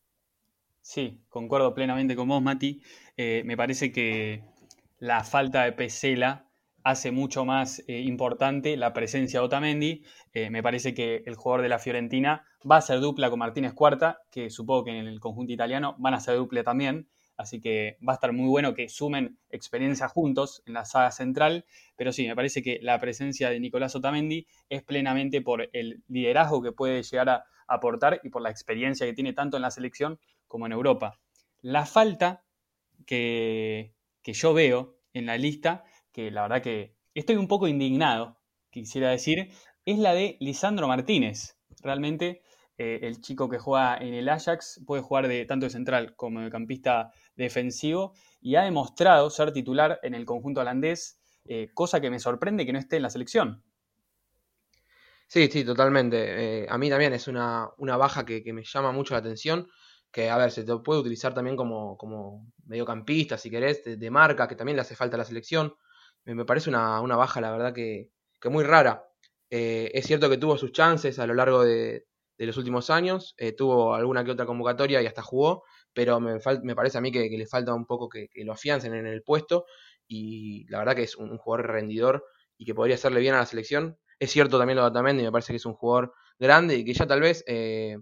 Sí, 0.81 1.23
concuerdo 1.29 1.73
plenamente 1.73 2.13
con 2.13 2.27
vos, 2.27 2.41
Mati. 2.41 2.81
Eh, 3.15 3.41
me 3.45 3.55
parece 3.55 3.93
que 3.93 4.43
la 4.97 5.23
falta 5.23 5.63
de 5.63 5.71
Pesela 5.71 6.48
hace 6.83 7.12
mucho 7.12 7.45
más 7.45 7.83
eh, 7.88 8.00
importante 8.01 8.77
la 8.77 8.93
presencia 8.93 9.39
de 9.39 9.45
Otamendi. 9.45 10.03
Eh, 10.33 10.50
me 10.50 10.63
parece 10.63 10.93
que 10.93 11.24
el 11.25 11.36
jugador 11.36 11.62
de 11.62 11.69
la 11.69 11.79
Fiorentina 11.79 12.45
va 12.69 12.77
a 12.77 12.81
ser 12.81 13.00
dupla 13.00 13.29
con 13.29 13.39
Martínez 13.39 13.74
Cuarta, 13.74 14.21
que 14.31 14.50
supongo 14.50 14.86
que 14.86 14.91
en 14.91 15.07
el 15.07 15.19
conjunto 15.19 15.53
italiano 15.53 15.95
van 16.00 16.13
a 16.13 16.19
ser 16.19 16.36
dupla 16.36 16.63
también. 16.63 17.07
Así 17.38 17.62
que 17.62 17.98
va 18.05 18.13
a 18.13 18.15
estar 18.15 18.33
muy 18.33 18.50
bueno 18.50 18.74
que 18.74 18.89
sumen 18.89 19.39
experiencia 19.50 20.09
juntos 20.09 20.62
en 20.65 20.74
la 20.74 20.83
saga 20.83 21.12
central. 21.12 21.65
Pero 21.95 22.12
sí, 22.12 22.27
me 22.27 22.36
parece 22.36 22.62
que 22.62 22.79
la 22.81 23.00
presencia 23.00 23.50
de 23.50 23.59
Nicolás 23.62 23.95
Otamendi 23.95 24.45
es 24.67 24.83
plenamente 24.83 25.41
por 25.41 25.69
el 25.71 26.03
liderazgo 26.09 26.62
que 26.62 26.74
puede 26.74 27.01
llegar 27.01 27.29
a 27.29 27.45
aportar 27.65 28.19
y 28.24 28.29
por 28.29 28.41
la 28.41 28.50
experiencia 28.50 29.05
que 29.05 29.13
tiene 29.13 29.31
tanto 29.31 29.55
en 29.55 29.62
la 29.62 29.71
selección 29.71 30.19
como 30.48 30.65
en 30.65 30.74
Europa. 30.74 31.19
La 31.62 31.86
falta 31.86 32.43
que, 33.05 33.93
que 34.21 34.33
yo 34.33 34.53
veo 34.53 34.98
en 35.13 35.25
la 35.25 35.38
lista 35.38 35.86
que 36.19 36.31
la 36.31 36.41
verdad 36.41 36.61
que 36.61 36.97
estoy 37.13 37.38
un 37.38 37.47
poco 37.47 37.69
indignado, 37.69 38.38
quisiera 38.71 39.09
decir, 39.09 39.53
es 39.85 39.97
la 39.99 40.13
de 40.13 40.35
Lisandro 40.41 40.85
Martínez. 40.85 41.57
Realmente 41.81 42.43
eh, 42.77 42.99
el 43.03 43.21
chico 43.21 43.47
que 43.47 43.57
juega 43.57 43.97
en 43.97 44.13
el 44.13 44.27
Ajax 44.27 44.83
puede 44.85 45.01
jugar 45.01 45.29
de 45.29 45.45
tanto 45.45 45.65
de 45.65 45.69
central 45.69 46.17
como 46.17 46.41
de 46.41 46.49
campista 46.49 47.13
defensivo 47.38 48.13
y 48.41 48.55
ha 48.55 48.63
demostrado 48.63 49.29
ser 49.29 49.53
titular 49.53 49.99
en 50.03 50.13
el 50.13 50.25
conjunto 50.25 50.59
holandés, 50.59 51.21
eh, 51.45 51.69
cosa 51.73 52.01
que 52.01 52.09
me 52.09 52.19
sorprende 52.19 52.65
que 52.65 52.73
no 52.73 52.79
esté 52.79 52.97
en 52.97 53.03
la 53.03 53.09
selección. 53.09 53.63
Sí, 55.27 55.47
sí, 55.47 55.63
totalmente. 55.63 56.63
Eh, 56.63 56.67
a 56.69 56.77
mí 56.77 56.89
también 56.89 57.13
es 57.13 57.29
una, 57.29 57.71
baja 57.77 58.25
que, 58.25 58.43
me 58.51 58.63
llama 58.63 58.91
mucho 58.91 59.13
la 59.13 59.19
atención, 59.19 59.69
que 60.11 60.29
a 60.29 60.38
ver, 60.38 60.51
se 60.51 60.65
te 60.65 60.75
puede 60.79 60.99
utilizar 60.99 61.33
también 61.33 61.55
como, 61.55 61.97
como 61.97 62.51
mediocampista, 62.65 63.38
si 63.38 63.49
querés, 63.49 63.83
de, 63.85 64.11
marca, 64.11 64.49
que 64.49 64.55
también 64.55 64.75
le 64.75 64.81
hace 64.81 64.97
falta 64.97 65.15
a 65.15 65.19
la 65.19 65.25
selección 65.25 65.75
me 66.36 66.45
parece 66.45 66.69
una, 66.69 67.01
baja, 67.01 67.41
la 67.41 67.51
verdad, 67.51 67.74
que, 67.74 68.09
muy 68.45 68.63
rara. 68.63 69.05
Eh, 69.50 69.91
es 69.93 70.05
cierto 70.05 70.29
que 70.29 70.38
tuvo 70.38 70.57
sus 70.57 70.71
chances 70.71 71.19
a 71.19 71.27
lo 71.27 71.33
largo 71.33 71.63
de, 71.63 72.05
los 72.38 72.55
últimos 72.57 72.89
años, 72.89 73.36
eh, 73.38 73.51
tuvo 73.51 73.93
alguna 73.93 74.24
que 74.24 74.31
otra 74.31 74.45
convocatoria 74.45 75.01
y 75.01 75.05
hasta 75.05 75.21
jugó, 75.21 75.63
pero 75.93 76.19
me, 76.21 76.39
me 76.63 76.75
parece 76.75 76.98
a 76.98 77.01
mí 77.01 77.12
que, 77.12 77.29
le 77.29 77.48
falta 77.48 77.74
un 77.74 77.86
poco 77.86 78.07
que, 78.07 78.29
lo 78.45 78.53
afiancen 78.53 78.93
en 78.93 79.07
el 79.07 79.24
puesto 79.24 79.65
y 80.07 80.65
la 80.69 80.79
verdad 80.79 80.95
que 80.95 81.03
es 81.03 81.17
un, 81.17 81.38
jugador 81.38 81.67
rendidor 81.67 82.25
y 82.57 82.65
que 82.65 82.74
podría 82.74 82.95
hacerle 82.95 83.19
bien 83.19 83.36
a 83.36 83.39
la 83.39 83.45
selección. 83.45 83.98
Es 84.19 84.31
cierto 84.31 84.57
también 84.57 84.77
lo 84.77 84.83
de 84.83 84.89
Otamendi, 84.89 85.24
me 85.24 85.31
parece 85.31 85.51
que 85.53 85.57
es 85.57 85.65
un 85.65 85.74
jugador 85.74 86.13
grande 86.38 86.75
y 86.75 86.86
que 86.86 86.93
ya 86.93 87.07
tal 87.07 87.21
vez, 87.21 87.43
eh, 87.48 87.98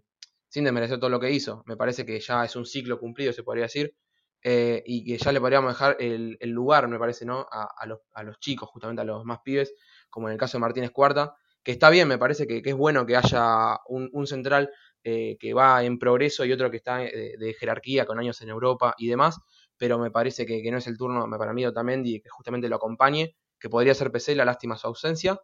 sin 0.49 0.63
desmerecer 0.63 0.99
todo 0.99 1.09
lo 1.09 1.19
que 1.19 1.31
hizo, 1.31 1.63
me 1.65 1.75
parece 1.75 2.05
que 2.05 2.19
ya 2.19 2.45
es 2.45 2.55
un 2.55 2.65
ciclo 2.65 2.99
cumplido, 2.99 3.33
se 3.33 3.43
podría 3.43 3.63
decir, 3.63 3.95
eh, 4.43 4.83
y 4.85 5.03
que 5.03 5.17
ya 5.17 5.31
le 5.31 5.39
podríamos 5.39 5.73
dejar 5.73 5.97
el, 5.99 6.37
lugar, 6.41 6.87
me 6.87 6.99
parece, 6.99 7.25
¿no? 7.25 7.45
A, 7.51 7.85
los, 7.85 8.39
chicos, 8.39 8.69
justamente 8.69 9.01
a 9.01 9.05
los 9.05 9.25
más 9.25 9.39
pibes, 9.43 9.73
como 10.09 10.27
en 10.27 10.33
el 10.33 10.39
caso 10.39 10.57
de 10.57 10.61
Martínez 10.61 10.91
Cuarta, 10.91 11.35
que 11.63 11.71
está 11.71 11.89
bien, 11.89 12.07
me 12.07 12.17
parece 12.17 12.47
que, 12.47 12.61
es 12.63 12.75
bueno 12.75 13.05
que 13.05 13.17
haya 13.17 13.77
un, 13.87 14.27
central 14.27 14.69
eh, 15.03 15.37
que 15.39 15.53
va 15.53 15.83
en 15.83 15.99
progreso 15.99 16.45
y 16.45 16.53
otro 16.53 16.71
que 16.71 16.77
está 16.77 17.03
eh, 17.03 17.35
de, 17.37 17.53
jerarquía 17.53 18.05
con 18.05 18.19
años 18.19 18.41
en 18.41 18.49
Europa 18.49 18.93
y 18.97 19.07
demás, 19.07 19.39
pero 19.77 19.99
me 19.99 20.11
parece 20.11 20.45
que, 20.45 20.61
no 20.71 20.77
es 20.77 20.87
el 20.87 20.97
turno 20.97 21.27
para 21.37 21.53
mí 21.53 21.65
Otamendi 21.65 22.21
que 22.21 22.29
justamente 22.29 22.69
lo 22.69 22.77
acompañe, 22.77 23.35
que 23.59 23.69
podría 23.69 23.93
ser 23.93 24.11
PC, 24.11 24.35
la 24.35 24.45
lástima 24.45 24.77
su 24.77 24.87
ausencia, 24.87 25.39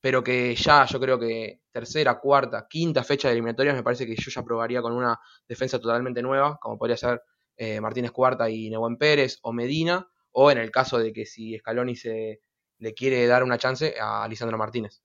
pero 0.00 0.22
que 0.22 0.54
ya 0.54 0.86
yo 0.86 1.00
creo 1.00 1.18
que 1.18 1.60
tercera, 1.70 2.18
cuarta, 2.20 2.66
quinta 2.68 3.02
fecha 3.02 3.28
de 3.28 3.32
eliminatorias 3.32 3.74
me 3.74 3.82
parece 3.82 4.06
que 4.06 4.14
yo 4.14 4.30
ya 4.30 4.42
probaría 4.42 4.80
con 4.80 4.92
una 4.92 5.18
defensa 5.48 5.80
totalmente 5.80 6.22
nueva, 6.22 6.58
como 6.60 6.78
podría 6.78 6.96
ser 6.96 7.20
eh, 7.56 7.80
Martínez 7.80 8.10
Cuarta 8.10 8.50
y 8.50 8.68
Nehuen 8.68 8.98
Pérez 8.98 9.38
o 9.42 9.52
Medina, 9.52 10.10
o 10.32 10.50
en 10.50 10.58
el 10.58 10.70
caso 10.70 10.98
de 10.98 11.12
que 11.12 11.24
si 11.24 11.56
Scaloni 11.56 11.96
se 11.96 12.40
le 12.78 12.92
quiere 12.92 13.26
dar 13.26 13.42
una 13.42 13.56
chance 13.56 13.94
a 13.98 14.28
Lisandro 14.28 14.58
Martínez. 14.58 15.02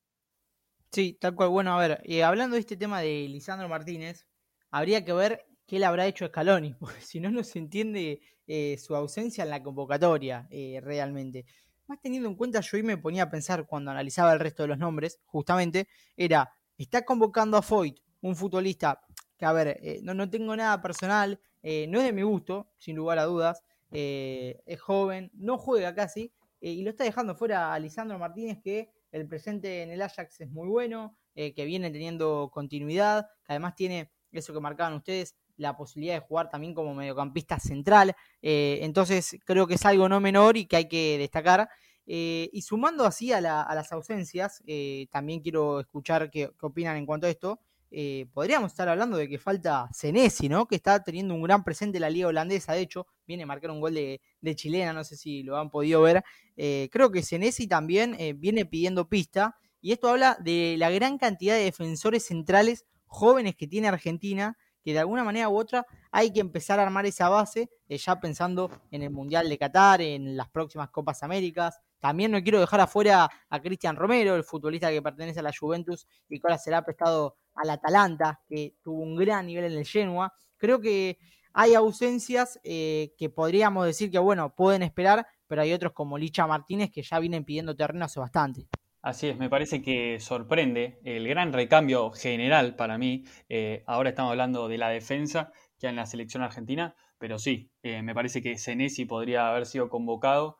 Sí, 0.92 1.18
tal 1.22 1.34
cual. 1.36 1.50
Bueno, 1.50 1.74
a 1.74 1.80
ver, 1.80 2.02
eh, 2.04 2.24
hablando 2.24 2.56
de 2.56 2.60
este 2.60 2.76
tema 2.76 3.00
de 3.00 3.28
Lisandro 3.30 3.70
Martínez, 3.70 4.26
habría 4.70 5.06
que 5.06 5.14
ver 5.14 5.46
qué 5.66 5.80
le 5.80 5.86
habrá 5.86 6.06
hecho 6.06 6.28
Scaloni, 6.28 6.74
porque 6.80 7.00
si 7.00 7.22
no, 7.22 7.32
no 7.32 7.44
se 7.46 7.60
entiende 7.60 8.20
eh, 8.48 8.78
su 8.78 8.94
ausencia 8.96 9.46
en 9.46 9.50
la 9.50 9.64
convocatoria 9.64 10.50
realmente. 10.82 11.46
Más 11.88 12.02
teniendo 12.02 12.28
en 12.28 12.36
cuenta, 12.36 12.60
yo 12.60 12.76
hoy 12.76 12.84
me 12.84 12.98
ponía 12.98 13.24
a 13.24 13.30
pensar 13.30 13.66
cuando 13.66 13.92
analizaba 13.92 14.34
el 14.34 14.40
resto 14.40 14.64
de 14.64 14.70
los 14.70 14.78
nombres, 14.78 15.22
justamente, 15.26 15.88
era, 16.18 16.54
está 16.78 17.06
convocando 17.06 17.56
a 17.56 17.62
Foyt, 17.62 18.00
un 18.22 18.36
futbolista 18.36 19.02
que, 19.38 19.46
a 19.46 19.54
ver, 19.54 19.80
no, 20.04 20.14
no 20.14 20.30
tengo 20.30 20.56
nada 20.56 20.82
personal, 20.82 21.40
eh, 21.64 21.88
no 21.88 22.00
es 22.00 22.06
de 22.06 22.14
mi 22.14 22.24
gusto, 22.24 22.68
sin 22.78 22.96
lugar 22.96 23.20
a 23.20 23.26
dudas. 23.26 23.64
Eh, 23.92 24.62
es 24.66 24.80
joven, 24.82 25.32
no 25.34 25.58
juega 25.58 25.94
casi. 25.94 26.32
Eh, 26.62 26.72
y 26.72 26.84
lo 26.84 26.92
está 26.92 27.04
dejando 27.04 27.36
fuera 27.36 27.74
a 27.74 27.80
Lisandro 27.80 28.18
Martínez, 28.20 28.60
que 28.64 28.90
el 29.12 29.28
presente 29.28 29.84
en 29.84 29.92
el 29.92 30.02
Ajax 30.02 30.42
es 30.42 30.50
muy 30.50 30.68
bueno, 30.68 31.18
que 31.34 31.66
viene 31.66 31.90
teniendo 31.92 32.50
continuidad, 32.54 33.26
que 33.46 33.54
además 33.54 33.76
tiene 33.76 34.12
eso 34.32 34.54
que 34.54 34.60
marcaban 34.60 34.94
ustedes, 34.94 35.36
la 35.58 35.76
posibilidad 35.76 36.16
de 36.16 36.20
jugar 36.20 36.50
también 36.50 36.74
como 36.74 36.94
mediocampista 36.94 37.60
central. 37.60 38.16
Entonces 38.42 39.38
creo 39.46 39.66
que 39.68 39.76
es 39.76 39.86
algo 39.86 40.08
no 40.08 40.20
menor 40.20 40.56
y 40.56 40.66
que 40.66 40.76
hay 40.78 40.88
que 40.88 41.18
destacar. 41.18 41.70
Y 42.06 42.62
sumando 42.62 43.06
así 43.06 43.34
a, 43.34 43.42
las 43.42 43.92
ausencias, 43.92 44.62
también 45.10 45.42
quiero 45.42 45.82
escuchar 45.82 46.30
qué, 46.30 46.52
opinan 46.62 46.96
en 46.98 47.06
cuanto 47.06 47.28
a 47.28 47.30
esto. 47.30 47.60
Podríamos 48.34 48.72
estar 48.72 48.88
hablando 48.88 49.18
de 49.18 49.28
que 49.28 49.38
falta 49.38 49.90
Senesi, 49.92 50.48
¿no? 50.48 50.68
Que 50.68 50.76
está 50.76 51.04
teniendo 51.04 51.34
un 51.34 51.44
gran 51.44 51.64
presente 51.64 51.98
en 51.98 52.02
la 52.02 52.10
liga 52.10 52.28
holandesa. 52.28 52.74
De 52.74 52.82
hecho, 52.82 53.08
viene 53.28 53.44
a 53.44 53.46
marcar 53.46 53.72
un 53.72 53.82
gol 53.82 53.94
de, 53.94 54.22
chilena, 54.56 54.94
no 54.94 55.04
sé 55.04 55.18
si 55.18 55.44
lo 55.44 55.58
han 55.58 55.70
podido 55.70 56.02
ver. 56.02 56.24
creo 56.56 57.12
que 57.12 57.24
Senesi 57.24 57.68
también 57.68 58.18
viene 58.38 58.66
pidiendo 58.66 59.10
pista. 59.10 59.58
Y 59.82 59.92
esto 59.92 60.10
habla 60.10 60.38
de 60.40 60.76
la 60.78 60.90
gran 60.90 61.18
cantidad 61.18 61.56
de 61.56 61.64
defensores 61.64 62.24
centrales 62.24 62.86
jóvenes 63.08 63.56
que 63.56 63.68
tiene 63.68 63.88
Argentina 63.88 64.58
que 64.84 64.94
de 64.94 65.00
alguna 65.00 65.24
manera 65.24 65.50
u 65.50 65.58
otra 65.58 65.86
hay 66.12 66.32
que 66.32 66.40
empezar 66.40 66.80
a 66.80 66.84
armar 66.84 67.06
esa 67.06 67.30
base, 67.30 67.70
eh, 67.88 67.98
ya 67.98 68.20
pensando 68.20 68.70
en 68.90 69.04
el 69.04 69.12
Mundial 69.12 69.48
de 69.48 69.58
Qatar, 69.58 70.02
en 70.02 70.36
las 70.36 70.50
próximas 70.50 70.90
Copas 70.90 71.24
Américas. 71.24 71.80
También 72.00 72.32
no 72.32 72.42
quiero 72.42 72.60
dejar 72.60 72.82
afuera 72.82 73.30
a 73.50 73.62
Cristian 73.62 73.96
Romero, 73.96 74.36
el 74.36 74.44
futbolista 74.44 74.90
que 74.90 75.02
pertenece 75.02 75.40
a 75.40 75.44
la 75.44 75.54
Juventus 75.58 76.08
y 76.28 76.40
que 76.40 76.48
ahora 76.48 76.58
será 76.58 76.84
prestado 76.84 77.38
al 77.62 77.70
Atalanta, 77.70 78.42
que 78.48 78.76
tuvo 78.82 79.02
un 79.02 79.16
gran 79.16 79.46
nivel 79.48 79.66
en 79.66 79.78
el 79.78 79.86
Genoa. 79.86 80.34
Creo 80.58 80.80
que 80.82 81.18
hay 81.54 81.74
ausencias 81.74 82.60
eh, 82.64 83.14
que 83.18 83.30
podríamos 83.30 83.86
decir 83.86 84.10
que, 84.10 84.20
bueno, 84.20 84.56
pueden 84.56 84.84
esperar, 84.84 85.28
pero 85.48 85.62
hay 85.62 85.74
otros 85.74 85.94
como 85.94 86.18
Licha 86.18 86.48
Martínez 86.48 86.92
que 86.92 87.04
ya 87.04 87.20
vienen 87.20 87.44
pidiendo 87.44 87.76
terreno 87.76 88.06
hace 88.06 88.20
bastante. 88.20 88.68
Así 89.02 89.30
es, 89.30 89.38
me 89.38 89.50
parece 89.50 89.82
que 89.82 90.20
sorprende 90.20 91.00
el 91.04 91.28
gran 91.28 91.54
recambio 91.54 92.12
general 92.12 92.76
para 92.76 92.98
mí. 92.98 93.26
Eh, 93.50 93.84
ahora 93.88 94.10
estamos 94.10 94.32
hablando 94.32 94.68
de 94.68 94.78
la 94.78 94.90
defensa 94.90 95.52
que 95.80 95.88
en 95.88 95.96
la 95.96 96.06
selección 96.06 96.44
argentina, 96.44 96.96
pero 97.18 97.40
sí, 97.40 97.72
eh, 97.82 98.04
me 98.04 98.14
parece 98.14 98.42
que 98.42 98.58
Senesi 98.58 99.06
podría 99.06 99.50
haber 99.50 99.66
sido 99.66 99.90
convocado 99.90 100.58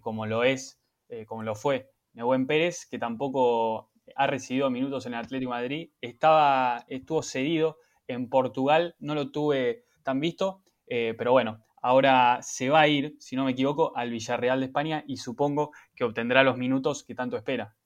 como 0.00 0.24
lo 0.24 0.42
es, 0.42 0.80
como 1.26 1.42
lo 1.42 1.54
fue 1.54 1.90
Nebuen 2.14 2.46
Pérez, 2.46 2.86
que 2.90 2.98
tampoco 2.98 3.90
ha 4.14 4.26
recibido 4.26 4.70
minutos 4.70 5.06
en 5.06 5.14
el 5.14 5.20
Atlético 5.20 5.50
Madrid. 5.50 5.90
Estaba, 6.00 6.84
estuvo 6.88 7.22
cedido 7.22 7.78
en 8.06 8.28
Portugal, 8.28 8.94
no 9.00 9.14
lo 9.14 9.30
tuve 9.30 9.84
tan 10.02 10.20
visto, 10.20 10.62
pero 10.86 11.32
bueno, 11.32 11.66
Ahora 11.86 12.40
se 12.42 12.68
va 12.68 12.80
a 12.80 12.88
ir, 12.88 13.14
si 13.20 13.36
no 13.36 13.44
me 13.44 13.52
equivoco, 13.52 13.96
al 13.96 14.10
Villarreal 14.10 14.58
de 14.58 14.66
España 14.66 15.04
y 15.06 15.18
supongo 15.18 15.70
que 15.94 16.02
obtendrá 16.02 16.42
los 16.42 16.56
minutos 16.56 17.04
que 17.04 17.14
tanto 17.14 17.36
espera. 17.36 17.76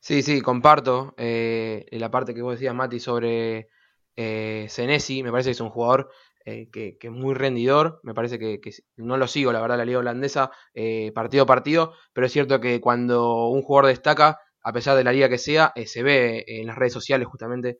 Sí, 0.00 0.20
sí, 0.22 0.40
comparto 0.40 1.14
eh, 1.16 1.86
la 1.92 2.10
parte 2.10 2.34
que 2.34 2.42
vos 2.42 2.54
decías, 2.54 2.74
Mati, 2.74 2.98
sobre 2.98 3.68
eh, 4.16 4.66
Senesi. 4.68 5.22
Me 5.22 5.30
parece 5.30 5.50
que 5.50 5.52
es 5.52 5.60
un 5.60 5.70
jugador 5.70 6.10
eh, 6.44 6.70
que, 6.72 6.98
es 7.00 7.10
muy 7.12 7.34
rendidor. 7.34 8.00
Me 8.02 8.14
parece 8.14 8.36
que, 8.40 8.60
no 8.96 9.16
lo 9.16 9.28
sigo, 9.28 9.52
la 9.52 9.60
verdad, 9.60 9.78
la 9.78 9.84
liga 9.84 10.00
holandesa, 10.00 10.50
eh, 10.74 11.12
partido 11.14 11.44
a 11.44 11.46
partido. 11.46 11.92
Pero 12.12 12.26
es 12.26 12.32
cierto 12.32 12.60
que 12.60 12.80
cuando 12.80 13.46
un 13.46 13.62
jugador 13.62 13.90
destaca, 13.90 14.40
a 14.62 14.72
pesar 14.72 14.96
de 14.96 15.04
la 15.04 15.12
liga 15.12 15.28
que 15.28 15.38
sea, 15.38 15.72
se 15.86 16.02
ve 16.02 16.44
en 16.46 16.66
las 16.66 16.76
redes 16.76 16.92
sociales 16.92 17.26
justamente 17.28 17.78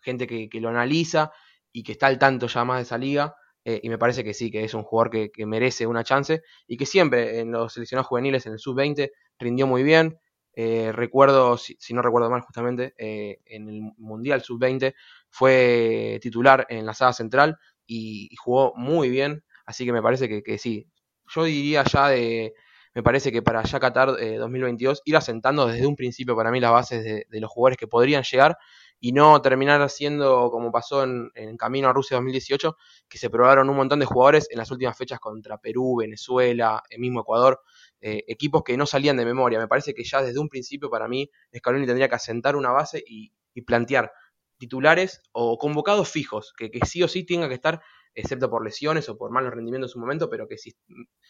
gente 0.00 0.26
que, 0.26 0.60
lo 0.60 0.68
analiza 0.68 1.32
y 1.72 1.82
que 1.82 1.92
está 1.92 2.06
al 2.06 2.18
tanto 2.18 2.46
ya 2.46 2.64
más 2.64 2.78
de 2.78 2.82
esa 2.82 2.98
liga. 2.98 3.34
Eh, 3.64 3.80
y 3.82 3.88
me 3.88 3.98
parece 3.98 4.24
que 4.24 4.32
sí, 4.32 4.50
que 4.50 4.64
es 4.64 4.74
un 4.74 4.82
jugador 4.82 5.30
que, 5.30 5.46
merece 5.46 5.86
una 5.86 6.04
chance 6.04 6.42
y 6.66 6.76
que 6.76 6.86
siempre 6.86 7.40
en 7.40 7.52
los 7.52 7.74
seleccionados 7.74 8.06
juveniles, 8.06 8.46
en 8.46 8.54
el 8.54 8.58
sub-20, 8.58 9.10
rindió 9.38 9.66
muy 9.66 9.82
bien. 9.82 10.18
Eh, 10.54 10.90
recuerdo, 10.92 11.56
si, 11.56 11.76
no 11.92 12.02
recuerdo 12.02 12.30
mal 12.30 12.40
justamente, 12.40 12.94
eh, 12.98 13.40
en 13.46 13.68
el 13.68 13.80
Mundial 13.98 14.42
sub-20 14.42 14.94
fue 15.30 16.18
titular 16.20 16.66
en 16.68 16.86
la 16.86 16.94
saga 16.94 17.12
central 17.12 17.58
y, 17.86 18.34
jugó 18.36 18.72
muy 18.74 19.08
bien, 19.08 19.44
así 19.66 19.84
que 19.84 19.92
me 19.92 20.02
parece 20.02 20.42
que, 20.42 20.58
sí. 20.58 20.88
Yo 21.26 21.44
diría 21.44 21.84
ya 21.84 22.08
de, 22.08 22.54
me 22.94 23.02
parece 23.02 23.30
que 23.32 23.42
para 23.42 23.62
ya 23.62 23.80
Qatar 23.80 24.08
2022 24.08 25.02
ir 25.04 25.16
asentando 25.16 25.66
desde 25.66 25.86
un 25.86 25.96
principio 25.96 26.36
para 26.36 26.50
mí 26.50 26.60
las 26.60 26.72
bases 26.72 27.04
de, 27.04 27.40
los 27.40 27.50
jugadores 27.50 27.76
que 27.76 27.86
podrían 27.86 28.22
llegar 28.22 28.58
y 29.00 29.12
no 29.12 29.40
terminar 29.40 29.88
siendo 29.90 30.50
como 30.50 30.72
pasó 30.72 31.04
en, 31.04 31.30
Camino 31.56 31.88
a 31.88 31.92
Rusia 31.92 32.16
2018, 32.16 32.76
que 33.08 33.18
se 33.18 33.30
probaron 33.30 33.70
un 33.70 33.76
montón 33.76 34.00
de 34.00 34.06
jugadores 34.06 34.48
en 34.50 34.58
las 34.58 34.70
últimas 34.70 34.96
fechas 34.96 35.20
contra 35.20 35.58
Perú, 35.58 35.96
Venezuela, 36.00 36.82
el 36.90 37.00
mismo 37.00 37.20
Ecuador, 37.20 37.60
eh, 38.00 38.24
equipos 38.28 38.62
que 38.64 38.76
no 38.76 38.86
salían 38.86 39.16
de 39.16 39.24
memoria. 39.24 39.58
Me 39.58 39.68
parece 39.68 39.94
que 39.94 40.04
ya 40.04 40.22
desde 40.22 40.38
un 40.38 40.48
principio 40.48 40.90
para 40.90 41.08
mí 41.08 41.30
Scaloni 41.56 41.86
tendría 41.86 42.08
que 42.08 42.14
asentar 42.16 42.56
una 42.56 42.70
base 42.70 43.02
y, 43.06 43.32
plantear 43.66 44.12
titulares 44.56 45.20
o 45.32 45.58
convocados 45.58 46.08
fijos, 46.08 46.54
que, 46.56 46.70
sí 46.86 47.02
o 47.02 47.08
sí 47.08 47.24
tenga 47.24 47.48
que 47.48 47.54
estar, 47.54 47.82
excepto 48.18 48.50
por 48.50 48.64
lesiones 48.64 49.08
o 49.08 49.16
por 49.16 49.30
malos 49.30 49.54
rendimientos 49.54 49.90
en 49.90 49.92
su 49.92 50.00
momento, 50.00 50.28
pero 50.28 50.48
que 50.48 50.58
si 50.58 50.74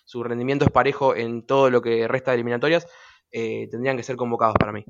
su 0.05 0.23
rendimiento 0.23 0.65
es 0.65 0.71
parejo 0.71 1.15
en 1.15 1.45
todo 1.45 1.71
lo 1.71 1.83
que 1.83 2.09
resta 2.09 2.31
de 2.31 2.37
eliminatorias, 2.37 2.87
eh, 3.31 3.69
tendrían 3.71 3.97
que 3.97 4.03
ser 4.03 4.17
convocados 4.17 4.55
para 4.59 4.73
mí. 4.73 4.85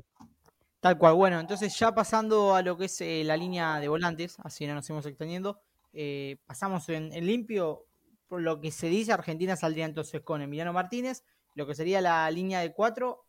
Tal 0.79 0.97
cual. 0.97 1.15
Bueno, 1.15 1.39
entonces 1.39 1.77
ya 1.77 1.93
pasando 1.93 2.55
a 2.55 2.61
lo 2.61 2.77
que 2.77 2.85
es 2.85 3.01
eh, 3.01 3.23
la 3.25 3.35
línea 3.35 3.79
de 3.79 3.89
volantes, 3.89 4.37
así 4.39 4.65
no 4.65 4.75
nos 4.75 4.85
seguimos 4.85 5.05
extendiendo, 5.05 5.59
eh, 5.91 6.37
pasamos 6.45 6.87
en, 6.89 7.09
limpio. 7.25 7.85
Por 8.27 8.41
lo 8.41 8.61
que 8.61 8.71
se 8.71 8.87
dice, 8.87 9.11
Argentina 9.11 9.55
saldría 9.55 9.85
entonces 9.85 10.21
con 10.21 10.41
Emiliano 10.41 10.71
Martínez, 10.71 11.23
lo 11.55 11.65
que 11.65 11.73
sería 11.73 11.99
la 11.99 12.29
línea 12.31 12.59
de 12.59 12.71
cuatro. 12.71 13.25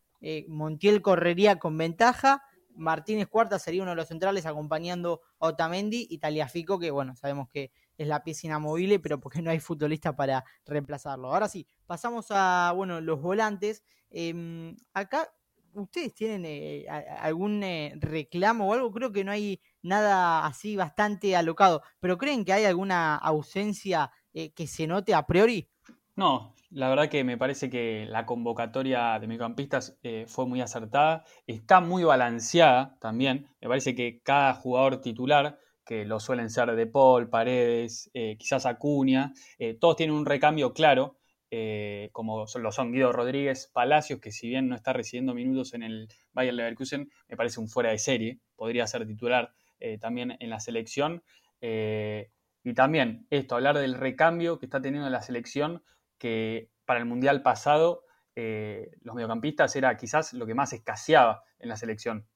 Montiel 0.47 1.01
correría 1.01 1.57
con 1.57 1.75
ventaja. 1.75 2.43
Martínez 2.75 3.27
Cuarta 3.27 3.59
sería 3.59 3.81
uno 3.81 3.91
de 3.91 3.97
los 3.97 4.07
centrales 4.07 4.45
acompañando 4.45 5.21
a 5.39 5.47
Otamendi 5.47 6.07
y 6.09 6.17
Taliafico, 6.17 6.79
que 6.79 6.91
bueno, 6.91 7.15
sabemos 7.15 7.49
que 7.49 7.71
es 7.97 8.07
la 8.07 8.23
pieza 8.23 8.47
inamovible, 8.47 8.99
pero 8.99 9.19
porque 9.19 9.41
no 9.41 9.51
hay 9.51 9.59
futbolista 9.59 10.15
para 10.15 10.43
reemplazarlo. 10.65 11.33
Ahora 11.33 11.47
sí, 11.47 11.67
pasamos 11.85 12.27
a 12.29 12.73
bueno, 12.75 13.01
los 13.01 13.21
volantes. 13.21 13.83
Em, 14.09 14.75
acá 14.93 15.29
¿Ustedes 15.73 16.13
tienen 16.13 16.43
eh, 16.45 16.85
algún 16.89 17.63
eh, 17.63 17.93
reclamo 17.97 18.67
o 18.67 18.73
algo? 18.73 18.91
Creo 18.91 19.11
que 19.13 19.23
no 19.23 19.31
hay 19.31 19.61
nada 19.81 20.45
así 20.45 20.75
bastante 20.75 21.35
alocado, 21.35 21.81
pero 21.99 22.17
¿creen 22.17 22.43
que 22.43 22.51
hay 22.51 22.65
alguna 22.65 23.15
ausencia 23.15 24.11
eh, 24.33 24.51
que 24.51 24.67
se 24.67 24.85
note 24.85 25.13
a 25.13 25.25
priori? 25.25 25.69
No, 26.15 26.53
la 26.69 26.89
verdad 26.89 27.09
que 27.09 27.23
me 27.23 27.37
parece 27.37 27.69
que 27.69 28.05
la 28.07 28.25
convocatoria 28.25 29.17
de 29.19 29.27
mediocampistas 29.27 29.97
fue 30.27 30.45
muy 30.45 30.61
acertada, 30.61 31.23
está 31.47 31.79
muy 31.79 32.03
balanceada 32.03 32.97
también, 32.99 33.47
me 33.61 33.69
parece 33.69 33.95
que 33.95 34.21
cada 34.21 34.53
jugador 34.53 35.01
titular, 35.01 35.57
que 35.85 36.05
lo 36.05 36.19
suelen 36.19 36.49
ser 36.49 36.75
De 36.75 36.85
Paul, 36.85 37.29
Paredes, 37.29 38.11
quizás 38.37 38.65
Acuña, 38.65 39.33
todos 39.79 39.95
tienen 39.95 40.15
un 40.15 40.25
recambio 40.25 40.73
claro, 40.73 41.17
eh, 41.53 42.09
como 42.13 42.45
lo 42.55 42.71
son 42.71 42.93
Guido 42.93 43.11
Rodríguez 43.11 43.69
Palacios, 43.73 44.21
que 44.21 44.31
si 44.31 44.47
bien 44.47 44.69
no 44.69 44.75
está 44.75 44.93
recibiendo 44.93 45.33
minutos 45.33 45.73
en 45.73 45.83
el 45.83 46.07
Bayern 46.31 46.55
Leverkusen, 46.55 47.11
me 47.27 47.35
parece 47.35 47.59
un 47.59 47.67
fuera 47.67 47.91
de 47.91 47.99
serie, 47.99 48.39
podría 48.55 48.87
ser 48.87 49.05
titular 49.05 49.51
eh, 49.81 49.97
también 49.97 50.37
en 50.39 50.49
la 50.49 50.61
selección. 50.61 51.23
Eh, 51.59 52.31
y 52.63 52.73
también 52.73 53.27
esto, 53.29 53.55
hablar 53.55 53.77
del 53.77 53.95
recambio 53.95 54.59
que 54.59 54.65
está 54.65 54.81
teniendo 54.81 55.09
la 55.09 55.21
selección, 55.21 55.83
que 56.21 56.69
para 56.85 56.99
el 56.99 57.07
Mundial 57.07 57.41
pasado 57.41 58.03
los 58.35 59.13
mediocampistas 59.13 59.75
era 59.75 59.95
quizás 59.97 60.33
lo 60.33 60.45
que 60.47 60.55
más 60.55 60.73
escaseaba 60.73 61.43
en 61.59 61.69
la 61.69 61.75
selección. 61.75 62.27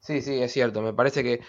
Sí, 0.00 0.22
sí, 0.22 0.42
es 0.42 0.52
cierto. 0.52 0.82
Me 0.82 0.92
parece 0.92 1.22
que, 1.22 1.40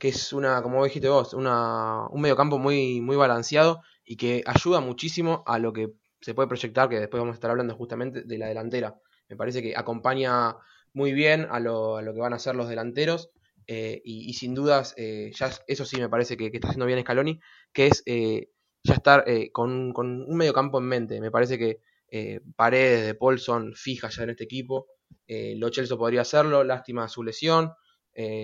es 0.00 0.32
una, 0.32 0.62
como 0.62 0.84
dijiste 0.84 1.08
vos, 1.08 1.34
una, 1.34 2.06
un 2.08 2.20
mediocampo 2.20 2.58
muy, 2.58 3.00
muy 3.00 3.16
balanceado 3.16 3.82
y 4.04 4.16
que 4.16 4.42
ayuda 4.46 4.80
muchísimo 4.80 5.42
a 5.46 5.58
lo 5.58 5.72
que 5.72 5.92
se 6.20 6.34
puede 6.34 6.48
proyectar, 6.48 6.88
que 6.88 7.00
después 7.00 7.20
vamos 7.20 7.34
a 7.34 7.38
estar 7.38 7.50
hablando 7.50 7.74
justamente 7.74 8.22
de 8.22 8.38
la 8.38 8.46
delantera. 8.46 8.96
Me 9.28 9.36
parece 9.36 9.62
que 9.62 9.76
acompaña 9.76 10.56
muy 10.92 11.12
bien 11.12 11.46
a 11.50 11.60
lo, 11.60 11.96
a 11.96 12.02
lo 12.02 12.14
que 12.14 12.20
van 12.20 12.34
a 12.34 12.38
ser 12.38 12.56
los 12.56 12.68
delanteros 12.68 13.30
eh, 13.70 14.00
y, 14.02 14.32
sin 14.32 14.54
dudas, 14.54 14.94
eh, 14.96 15.30
ya 15.34 15.50
eso 15.66 15.84
sí 15.84 16.00
me 16.00 16.08
parece 16.08 16.38
que, 16.38 16.46
está 16.46 16.68
haciendo 16.68 16.86
bien 16.86 17.00
Scaloni, 17.00 17.38
que 17.72 17.88
es 17.88 18.02
eh, 18.06 18.48
ya 18.88 18.94
estar 18.94 19.24
con, 19.52 19.92
con, 19.92 20.22
un 20.22 20.36
medio 20.36 20.52
campo 20.52 20.78
en 20.78 20.84
mente. 20.84 21.20
Me 21.20 21.30
parece 21.30 21.58
que 21.58 21.80
Paredes 22.56 23.06
de 23.06 23.14
Paul 23.14 23.38
son 23.38 23.74
fijas 23.74 24.16
ya 24.16 24.24
en 24.24 24.30
este 24.30 24.44
equipo. 24.44 24.86
Lo 25.26 25.68
Chelsea 25.70 25.96
podría 25.96 26.22
hacerlo, 26.22 26.64
lástima 26.64 27.08
su 27.08 27.22
lesión. 27.22 27.72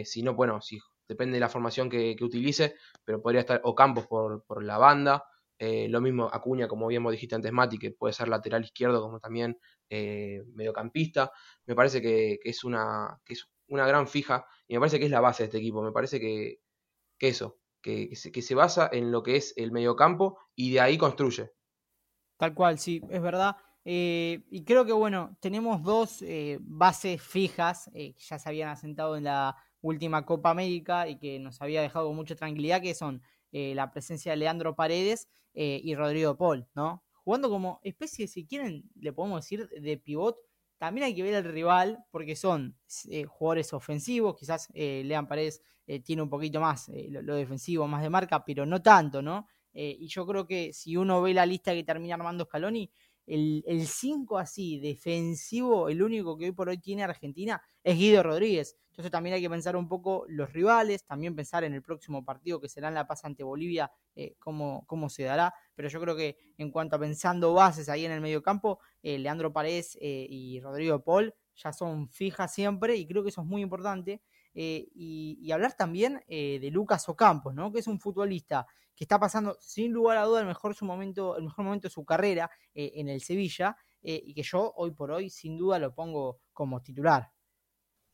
si 0.04 0.22
no, 0.22 0.35
bueno, 0.35 0.61
si 0.61 0.78
depende 1.09 1.35
de 1.35 1.40
la 1.40 1.48
formación 1.48 1.90
que, 1.90 2.14
que 2.16 2.24
utilice, 2.24 2.76
pero 3.04 3.20
podría 3.20 3.40
estar 3.40 3.61
o 3.64 3.74
Campos 3.74 4.07
por, 4.07 4.44
por 4.44 4.62
la 4.62 4.78
banda 4.78 5.24
eh, 5.59 5.88
lo 5.88 6.00
mismo 6.00 6.28
Acuña, 6.33 6.68
como 6.68 6.87
bien 6.88 7.04
dijiste 7.11 7.35
antes, 7.35 7.52
Mati, 7.52 7.78
que 7.78 7.92
puede 7.92 8.12
ser 8.12 8.28
lateral 8.28 8.64
izquierdo 8.64 9.00
como 9.00 9.20
también 9.20 9.59
eh, 9.88 10.42
mediocampista. 10.54 11.33
Me 11.66 11.74
parece 11.74 12.02
que, 12.02 12.40
es 12.42 12.64
una, 12.64 13.20
que 13.24 13.35
es 13.35 13.48
una 13.68 13.87
gran 13.87 14.09
fija 14.09 14.46
y 14.66 14.74
me 14.74 14.80
parece 14.80 14.98
que 14.98 15.07
es 15.07 15.11
la 15.11 15.20
base 15.20 15.44
de 15.44 15.46
este 15.46 15.59
equipo. 15.59 15.83
Me 15.83 15.92
parece 15.92 16.20
que, 16.20 16.61
eso, 17.20 17.59
que, 17.85 18.16
se, 18.16 18.55
basa 18.55 18.88
en 18.90 19.12
lo 19.12 19.23
que 19.23 19.37
es 19.37 19.53
el 19.59 19.70
mediocampo 19.70 20.38
y 20.57 20.73
de 20.73 20.81
ahí 20.81 20.97
construye. 20.97 21.53
Tal 22.38 22.55
cual, 22.55 22.79
sí, 22.79 23.03
es 23.11 23.20
verdad. 23.20 23.57
Eh, 23.85 24.42
y 24.51 24.64
creo 24.64 24.87
que, 24.87 24.94
bueno, 24.94 25.37
tenemos 25.40 25.83
dos 25.83 26.23
eh, 26.23 26.59
bases 26.62 27.20
fijas 27.20 27.90
que 27.92 28.14
ya 28.18 28.38
se 28.38 28.49
habían 28.49 28.70
asentado 28.70 29.16
en 29.16 29.25
la 29.25 29.55
última 29.83 30.25
Copa 30.25 30.51
América 30.51 31.07
y 31.07 31.18
que 31.18 31.38
nos 31.38 31.61
había 31.61 31.83
dejado 31.83 32.11
mucha 32.14 32.35
tranquilidad, 32.35 32.81
que 32.81 32.94
son 32.94 33.23
la 33.53 33.92
presencia 33.92 34.33
de 34.33 34.38
Leandro 34.38 34.75
Paredes 34.75 35.29
y 35.53 35.94
Rodrigo 35.94 36.37
Paul, 36.37 36.66
¿no? 36.75 37.05
Jugando 37.23 37.49
como 37.49 37.79
especie, 37.85 38.27
si 38.27 38.47
quieren, 38.47 38.90
le 38.97 39.12
podemos 39.12 39.44
decir, 39.44 39.68
de 39.68 39.97
pivot 39.97 40.37
también 40.85 41.07
hay 41.07 41.14
que 41.14 41.23
ver 41.23 41.35
al 41.35 41.44
rival 41.44 42.05
porque 42.11 42.37
son 42.37 42.77
eh, 43.09 43.25
jugadores 43.25 43.73
ofensivos, 43.73 44.37
quizás 44.37 44.68
eh, 44.75 45.03
Lean 45.05 45.27
Paredes 45.27 45.62
eh, 45.87 46.01
tiene 46.01 46.20
un 46.20 46.29
poquito 46.29 46.61
más 46.61 46.90
lo, 47.09 47.35
defensivo, 47.37 47.88
más 47.88 48.03
de 48.03 48.11
marca, 48.11 48.44
pero 48.44 48.66
no 48.66 48.83
tanto, 48.83 49.23
¿no? 49.23 49.47
y 49.77 50.07
yo 50.07 50.25
creo 50.25 50.47
que 50.47 50.73
si 50.73 50.97
uno 50.97 51.20
ve 51.20 51.35
la 51.35 51.44
lista 51.44 51.75
que 51.75 51.83
termina 51.83 52.14
armando 52.14 52.44
Scaloni, 52.44 52.88
el 53.26 53.87
5 53.87 54.38
así, 54.38 54.78
defensivo, 54.78 55.88
el 55.88 56.02
único 56.02 56.37
que 56.37 56.46
hoy 56.46 56.52
por 56.52 56.68
hoy 56.68 56.78
tiene 56.78 57.02
Argentina 57.02 57.62
es 57.82 57.96
Guido 57.96 58.22
Rodríguez. 58.22 58.76
Entonces 58.94 59.10
también 59.10 59.34
hay 59.34 59.42
que 59.42 59.50
pensar 59.50 59.74
un 59.74 59.88
poco 59.88 60.24
los 60.28 60.52
rivales, 60.52 61.04
también 61.04 61.34
pensar 61.34 61.64
en 61.64 61.74
el 61.74 61.82
próximo 61.82 62.24
partido 62.24 62.60
que 62.60 62.68
será 62.68 62.87
en 62.87 62.94
La 62.94 63.08
Paz 63.08 63.24
ante 63.24 63.42
Bolivia, 63.42 63.90
eh, 64.14 64.37
cómo, 64.38 64.84
cómo, 64.87 65.08
se 65.08 65.24
dará. 65.24 65.52
Pero 65.74 65.88
yo 65.88 66.00
creo 66.00 66.14
que 66.14 66.38
en 66.58 66.70
cuanto 66.70 66.94
a 66.94 67.00
pensando 67.00 67.52
bases 67.52 67.88
ahí 67.88 68.04
en 68.06 68.12
el 68.12 68.20
medio 68.20 68.40
campo, 68.40 68.78
eh, 69.02 69.18
Leandro 69.18 69.52
Paredes 69.52 69.98
eh, 70.00 70.28
y 70.30 70.60
Rodrigo 70.60 71.02
Paul 71.02 71.34
ya 71.56 71.72
son 71.72 72.08
fijas 72.08 72.54
siempre 72.54 72.94
y 72.94 73.04
creo 73.04 73.24
que 73.24 73.30
eso 73.30 73.40
es 73.40 73.46
muy 73.48 73.62
importante. 73.62 74.22
Y, 74.54 75.50
hablar 75.52 75.74
también 75.74 76.22
de 76.28 76.68
Lucas 76.72 77.08
Ocampos, 77.08 77.54
¿no? 77.54 77.72
que 77.72 77.80
es 77.80 77.86
un 77.86 77.98
futbolista 77.98 78.66
que 78.94 79.04
está 79.04 79.18
pasando 79.18 79.56
sin 79.60 79.92
lugar 79.92 80.18
a 80.18 80.24
duda 80.24 80.40
el 80.40 80.46
mejor, 80.46 80.74
su 80.74 80.84
momento, 80.84 81.36
el 81.36 81.44
mejor 81.44 81.64
momento 81.64 81.88
de 81.88 81.92
su 81.92 82.04
carrera 82.04 82.50
en 82.74 83.08
el 83.08 83.20
Sevilla 83.20 83.76
y 84.02 84.34
que 84.34 84.42
yo 84.42 84.72
hoy 84.76 84.92
por 84.92 85.10
hoy 85.10 85.30
sin 85.30 85.56
duda 85.56 85.78
lo 85.78 85.94
pongo 85.94 86.38
como 86.52 86.80
titular. 86.82 87.32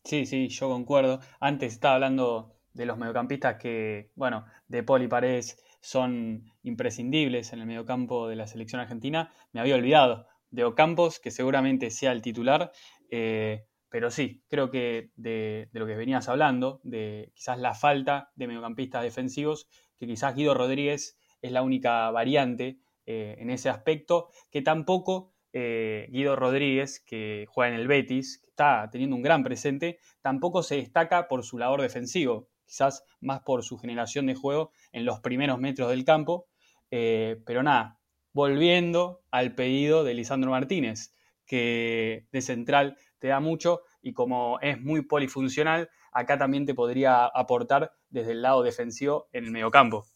Sí, 0.05 0.24
sí, 0.26 0.48
yo 0.48 0.68
concuerdo. 0.68 1.20
Antes 1.40 1.74
estaba 1.74 1.94
hablando 1.94 2.57
de 2.72 2.87
los 2.87 2.98
mediocampistas 2.98 3.57
que, 3.57 4.12
bueno, 4.14 4.46
de 4.68 4.83
Poli 4.83 5.09
Paredes 5.09 5.62
son 5.81 6.44
imprescindibles 6.62 7.53
en 7.53 7.61
el 7.61 7.66
mediocampo 7.66 8.29
de 8.29 8.37
la 8.37 8.46
selección 8.46 8.81
argentina. 8.81 9.33
Me 9.53 9.61
había 9.61 9.74
olvidado 9.74 10.26
de 10.50 10.64
Ocampos, 10.64 11.20
que 11.20 11.31
seguramente 11.31 11.90
sea 11.90 12.12
el 12.12 12.22
titular. 12.22 12.72
Eh, 13.11 13.66
pero 13.90 14.11
sí, 14.11 14.42
creo 14.48 14.70
que 14.70 15.11
de, 15.16 15.68
lo 15.72 15.87
que 15.87 15.96
venías 15.96 16.29
hablando, 16.29 16.81
de 16.85 17.33
quizás 17.35 17.59
la 17.59 17.74
falta 17.74 18.31
de 18.37 18.46
mediocampistas 18.46 19.03
defensivos, 19.03 19.68
que 19.98 20.07
quizás 20.07 20.35
Guido 20.35 20.55
Rodríguez 20.55 21.18
es 21.42 21.53
la 21.53 21.62
única 21.62 22.11
variante 22.11 22.79
eh, 23.05 23.37
en 23.38 23.50
ese 23.50 23.68
aspecto, 23.68 24.29
que 24.50 24.62
tampoco 24.62 25.35
eh, 25.53 26.09
Guido 26.12 26.37
Rodríguez, 26.37 27.00
que 27.00 27.46
juega 27.48 27.74
en 27.74 27.81
el 27.81 27.88
Betis, 27.88 28.38
que 28.38 28.50
está 28.50 28.88
teniendo 28.92 29.16
un 29.16 29.22
gran 29.22 29.42
presente, 29.42 29.98
tampoco 30.22 30.62
se 30.62 30.76
destaca 30.76 31.26
por 31.26 31.44
su 31.44 31.59
labor 31.59 31.83
defensivo, 31.83 32.48
quizás 32.64 33.05
más 33.20 33.40
por 33.40 33.64
su 33.64 33.76
generación 33.76 34.26
de 34.26 34.37
juego 34.37 34.70
en 34.92 35.05
los 35.05 35.18
primeros 35.18 35.59
metros 35.59 35.90
del 35.90 36.05
campo. 36.05 36.46
Eh, 36.92 37.42
pero 37.44 37.64
nada, 37.64 37.98
volviendo 38.33 39.22
al 39.33 39.57
pedido 39.57 40.05
de 40.05 40.14
Lisandro 40.14 40.53
Martínez, 40.53 41.12
que 41.46 42.29
de 42.31 42.42
central 42.42 42.96
te 43.21 43.29
da 43.29 43.39
mucho 43.39 43.83
y 44.03 44.13
como 44.13 44.59
es 44.61 44.81
muy 44.81 45.03
polifuncional, 45.03 45.89
acá 46.13 46.39
también 46.39 46.67
te 46.67 46.75
podría 46.75 47.27
aportar 47.27 47.93
desde 48.09 48.33
el 48.33 48.43
lado 48.43 48.63
defensivo 48.63 49.29
en 49.33 49.45
el 49.45 49.53
mediocampo. 49.53 50.07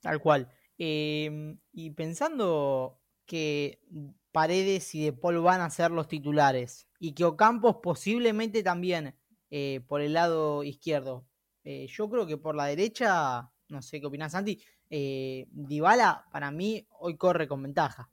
Tal 0.00 0.20
cual. 0.20 0.48
Eh, 0.78 1.56
y 1.72 1.90
pensando 1.90 3.00
que 3.26 3.80
Paredes 4.32 4.94
y 4.94 5.04
De 5.04 5.12
Paul 5.12 5.40
van 5.40 5.60
a 5.60 5.70
ser 5.70 5.90
los 5.90 6.08
titulares. 6.08 6.88
Y 6.98 7.14
que 7.14 7.24
Ocampos 7.24 7.76
posiblemente 7.82 8.62
también 8.62 9.14
eh, 9.50 9.80
por 9.86 10.00
el 10.00 10.14
lado 10.14 10.64
izquierdo. 10.64 11.26
Eh, 11.62 11.86
yo 11.88 12.10
creo 12.10 12.26
que 12.26 12.36
por 12.36 12.56
la 12.56 12.66
derecha, 12.66 13.50
no 13.68 13.80
sé 13.80 14.00
qué 14.00 14.06
opinas, 14.06 14.32
Santi. 14.32 14.60
Eh, 14.90 15.46
Dybala, 15.50 16.26
para 16.32 16.50
mí, 16.50 16.86
hoy 16.98 17.16
corre 17.16 17.46
con 17.46 17.62
ventaja. 17.62 18.10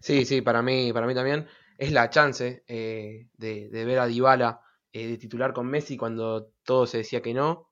Sí, 0.00 0.26
sí, 0.26 0.42
para 0.42 0.60
mí, 0.60 0.92
para 0.92 1.06
mí 1.06 1.14
también. 1.14 1.46
Es 1.82 1.90
la 1.90 2.10
chance 2.10 2.62
de, 2.68 3.28
de, 3.34 3.84
ver 3.84 3.98
a 3.98 4.06
Dybala 4.06 4.60
de 4.92 5.18
titular 5.18 5.52
con 5.52 5.66
Messi 5.66 5.96
cuando 5.96 6.52
todo 6.64 6.86
se 6.86 6.98
decía 6.98 7.22
que 7.22 7.34
no. 7.34 7.70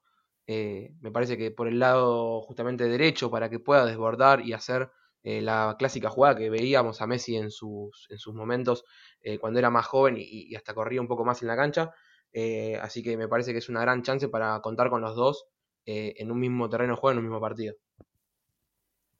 me 0.48 1.12
parece 1.12 1.38
que 1.38 1.52
por 1.52 1.68
el 1.68 1.78
lado 1.78 2.40
justamente 2.42 2.88
derecho, 2.88 3.30
para 3.30 3.48
que 3.48 3.60
pueda 3.60 3.86
desbordar 3.86 4.40
y 4.40 4.52
hacer 4.52 4.90
eh, 5.22 5.40
la 5.42 5.76
clásica 5.78 6.08
jugada 6.08 6.34
que 6.36 6.50
veíamos 6.50 7.00
a 7.00 7.06
Messi 7.06 7.36
en 7.36 7.52
sus, 7.52 8.06
en 8.10 8.18
sus 8.18 8.34
momentos 8.34 8.84
eh, 9.20 9.38
cuando 9.38 9.58
era 9.58 9.68
más 9.70 9.86
joven 9.86 10.16
y, 10.18 10.54
hasta 10.56 10.74
corría 10.74 11.00
un 11.00 11.08
poco 11.08 11.24
más 11.24 11.42
en 11.42 11.48
la 11.48 11.56
cancha. 11.56 11.92
Eh, 12.32 12.78
así 12.82 13.04
que 13.04 13.16
me 13.16 13.28
parece 13.28 13.52
que 13.52 13.58
es 13.58 13.68
una 13.68 13.82
gran 13.82 14.02
chance 14.02 14.28
para 14.28 14.60
contar 14.60 14.90
con 14.90 15.02
los 15.02 15.14
dos 15.14 15.46
en 15.86 16.30
un 16.32 16.40
mismo 16.40 16.68
terreno 16.68 16.94
de 16.94 17.00
juego, 17.00 17.12
en 17.12 17.18
un 17.18 17.24
mismo 17.24 17.40
partido. 17.40 17.74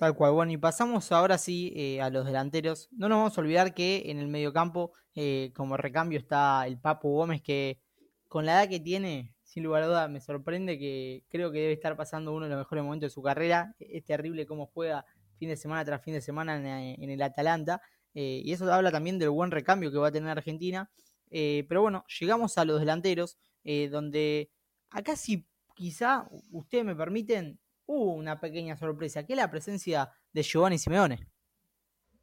Tal 0.00 0.14
cual, 0.14 0.32
bueno, 0.32 0.50
y 0.50 0.56
pasamos 0.56 1.12
ahora 1.12 1.36
sí 1.36 2.00
a 2.00 2.08
los 2.08 2.24
delanteros. 2.24 2.88
No 2.90 3.10
nos 3.10 3.18
vamos 3.18 3.36
a 3.36 3.40
olvidar 3.42 3.74
que 3.74 4.04
en 4.06 4.16
el 4.16 4.28
mediocampo, 4.28 4.94
como 5.54 5.76
recambio, 5.76 6.18
está 6.18 6.66
el 6.66 6.80
Papu 6.80 7.10
Gómez, 7.10 7.42
que 7.42 7.82
con 8.26 8.46
la 8.46 8.52
edad 8.62 8.70
que 8.70 8.80
tiene, 8.80 9.34
sin 9.42 9.62
lugar 9.62 9.82
a 9.82 9.86
duda, 9.88 10.08
me 10.08 10.22
sorprende 10.22 10.78
que 10.78 11.24
creo 11.28 11.52
que 11.52 11.58
debe 11.58 11.74
estar 11.74 11.98
pasando 11.98 12.32
uno 12.32 12.46
de 12.46 12.50
los 12.52 12.58
mejores 12.60 12.82
momentos 12.82 13.10
de 13.10 13.14
su 13.14 13.20
carrera. 13.20 13.74
Es 13.78 14.02
terrible 14.06 14.46
cómo 14.46 14.68
juega 14.72 15.04
fin 15.38 15.50
de 15.50 15.56
semana 15.58 15.84
tras 15.84 16.02
fin 16.02 16.14
de 16.14 16.22
semana 16.22 16.56
en, 16.94 17.10
el 17.10 17.20
Atalanta. 17.20 17.82
Eh, 18.14 18.40
y 18.42 18.52
eso 18.52 18.72
habla 18.72 18.90
también 18.90 19.18
del 19.18 19.28
buen 19.28 19.50
recambio 19.50 19.92
que 19.92 19.98
va 19.98 20.08
a 20.08 20.12
tener 20.12 20.30
Argentina. 20.30 20.90
Eh, 21.30 21.66
pero 21.68 21.82
bueno, 21.82 22.06
llegamos 22.18 22.56
a 22.56 22.64
los 22.64 22.80
delanteros, 22.80 23.36
eh, 23.64 23.90
donde 23.90 24.50
acá 24.88 25.14
sí, 25.14 25.46
quizá, 25.74 26.26
ustedes 26.52 26.86
me 26.86 26.96
permiten, 26.96 27.58
hubo 27.90 28.14
una 28.14 28.38
pequeña 28.38 28.76
sorpresa, 28.76 29.26
que 29.26 29.32
es 29.32 29.36
la 29.36 29.50
presencia 29.50 30.10
de 30.32 30.42
Giovanni 30.42 30.78
Simeone. 30.78 31.26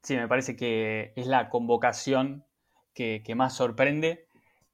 Sí, 0.02 0.16
me 0.16 0.28
parece 0.28 0.56
que 0.56 1.12
es 1.16 1.28
la 1.28 1.50
convocación 1.50 2.46
que, 2.94 3.22
más 3.36 3.54
sorprende. 3.54 4.28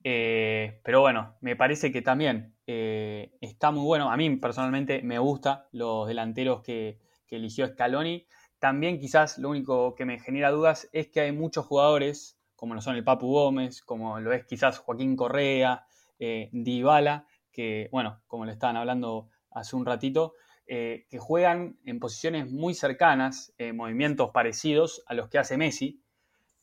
pero 0.04 1.02
bueno, 1.02 1.36
me 1.42 1.56
parece 1.56 1.92
que 1.92 2.02
también 2.02 2.56
está 2.68 3.72
muy 3.72 3.84
bueno. 3.84 4.12
A 4.12 4.18
mí 4.18 4.36
personalmente 4.38 5.02
me 5.02 5.18
gusta 5.18 5.68
los 5.72 6.08
delanteros 6.08 6.62
que, 6.62 7.00
que 7.28 7.38
eligió 7.38 7.68
Scaloni. 7.68 8.28
También 8.60 9.00
quizás 9.00 9.40
lo 9.40 9.50
único 9.50 9.96
que 9.96 10.06
me 10.06 10.20
genera 10.20 10.52
dudas 10.52 10.88
es 10.94 11.08
que 11.08 11.22
hay 11.22 11.32
muchos 11.32 11.66
jugadores, 11.66 12.38
como 12.56 12.76
lo 12.76 12.82
son 12.82 12.96
el 12.96 13.04
Papu 13.04 13.32
Gómez, 13.32 13.82
como 13.82 14.20
lo 14.20 14.32
es 14.32 14.46
quizás 14.46 14.78
Joaquín 14.78 15.16
Correa, 15.16 15.86
eh, 16.20 16.50
Dybala, 16.54 17.28
que, 17.52 17.90
bueno, 17.92 18.22
como 18.28 18.46
le 18.46 18.54
estaban 18.54 18.78
hablando 18.78 19.30
hace 19.52 19.76
un 19.76 19.86
ratito, 19.86 20.36
eh, 20.68 21.06
que 21.10 21.20
juegan 21.20 21.78
en 21.86 22.00
posiciones 22.00 22.52
muy 22.52 22.74
cercanas, 22.74 23.54
eh, 23.58 23.74
movimientos 23.74 24.32
parecidos 24.32 25.04
a 25.08 25.14
los 25.14 25.30
que 25.30 25.38
hace 25.38 25.58
Messi. 25.58 26.02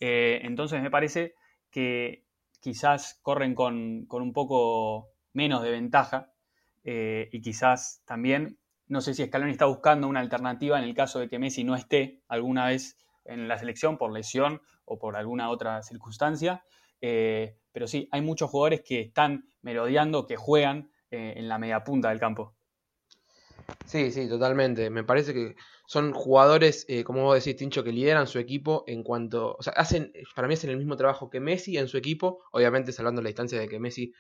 entonces 0.01 0.81
me 0.81 0.91
parece 0.91 1.35
que 1.71 2.25
quizás 2.61 3.19
corren 3.23 3.55
con, 3.55 4.07
con 4.07 4.23
un 4.23 4.33
poco 4.33 5.11
menos 5.35 5.63
de 5.63 5.71
ventaja 5.71 6.33
y 6.83 7.41
quizás 7.43 8.03
también 8.07 8.59
no 8.91 9.01
sé 9.01 9.15
si 9.15 9.25
Scaloni 9.25 9.53
está 9.53 9.67
buscando 9.67 10.09
una 10.09 10.19
alternativa 10.19 10.77
en 10.77 10.85
el 10.85 10.95
caso 10.95 11.21
de 11.21 11.29
que 11.29 11.39
Messi 11.39 11.63
no 11.63 11.77
esté 11.77 12.23
alguna 12.27 12.67
vez 12.67 12.99
en 13.25 13.47
la 13.47 13.57
selección 13.57 13.97
por 13.97 14.13
lesión 14.13 14.61
o 14.85 14.99
por 14.99 15.17
alguna 15.17 15.49
otra 15.49 15.81
circunstancia. 15.85 16.65
Eh, 17.01 17.57
pero 17.71 17.87
sí, 17.87 18.09
hay 18.11 18.21
muchos 18.21 18.51
jugadores 18.51 18.83
que 18.83 19.01
están 19.01 19.49
merodeando, 19.63 20.27
que 20.27 20.35
juegan 20.35 20.91
eh, 21.13 21.35
en 21.37 21.49
la 21.49 21.59
media 21.59 21.85
punta 21.85 22.09
del 22.09 22.19
campo. 22.19 22.57
Sí, 23.87 24.13
sí, 24.13 24.29
totalmente. 24.29 24.89
Me 24.91 25.05
parece 25.05 25.35
que 25.35 25.57
son 25.87 26.13
jugadores, 26.13 26.85
eh, 26.89 27.03
como 27.05 27.25
vos 27.25 27.35
decís, 27.43 27.57
Tincho, 27.59 27.83
que 27.83 27.93
lideran 27.93 28.27
su 28.27 28.39
equipo 28.39 28.85
en 28.87 29.03
cuanto. 29.03 29.57
O 29.59 29.63
sea, 29.63 29.73
hacen, 29.75 30.13
para 30.35 30.47
mí 30.49 30.55
hacen 30.55 30.71
el 30.71 30.77
mismo 30.77 30.97
trabajo 30.97 31.29
que 31.31 31.41
Messi 31.41 31.77
en 31.77 31.89
su 31.89 31.97
equipo, 31.97 32.45
obviamente 32.53 32.93
salvando 32.93 33.23
la 33.23 33.29
distancia 33.29 33.59
de 33.59 33.69
que 33.69 33.81
Messi 33.81 34.13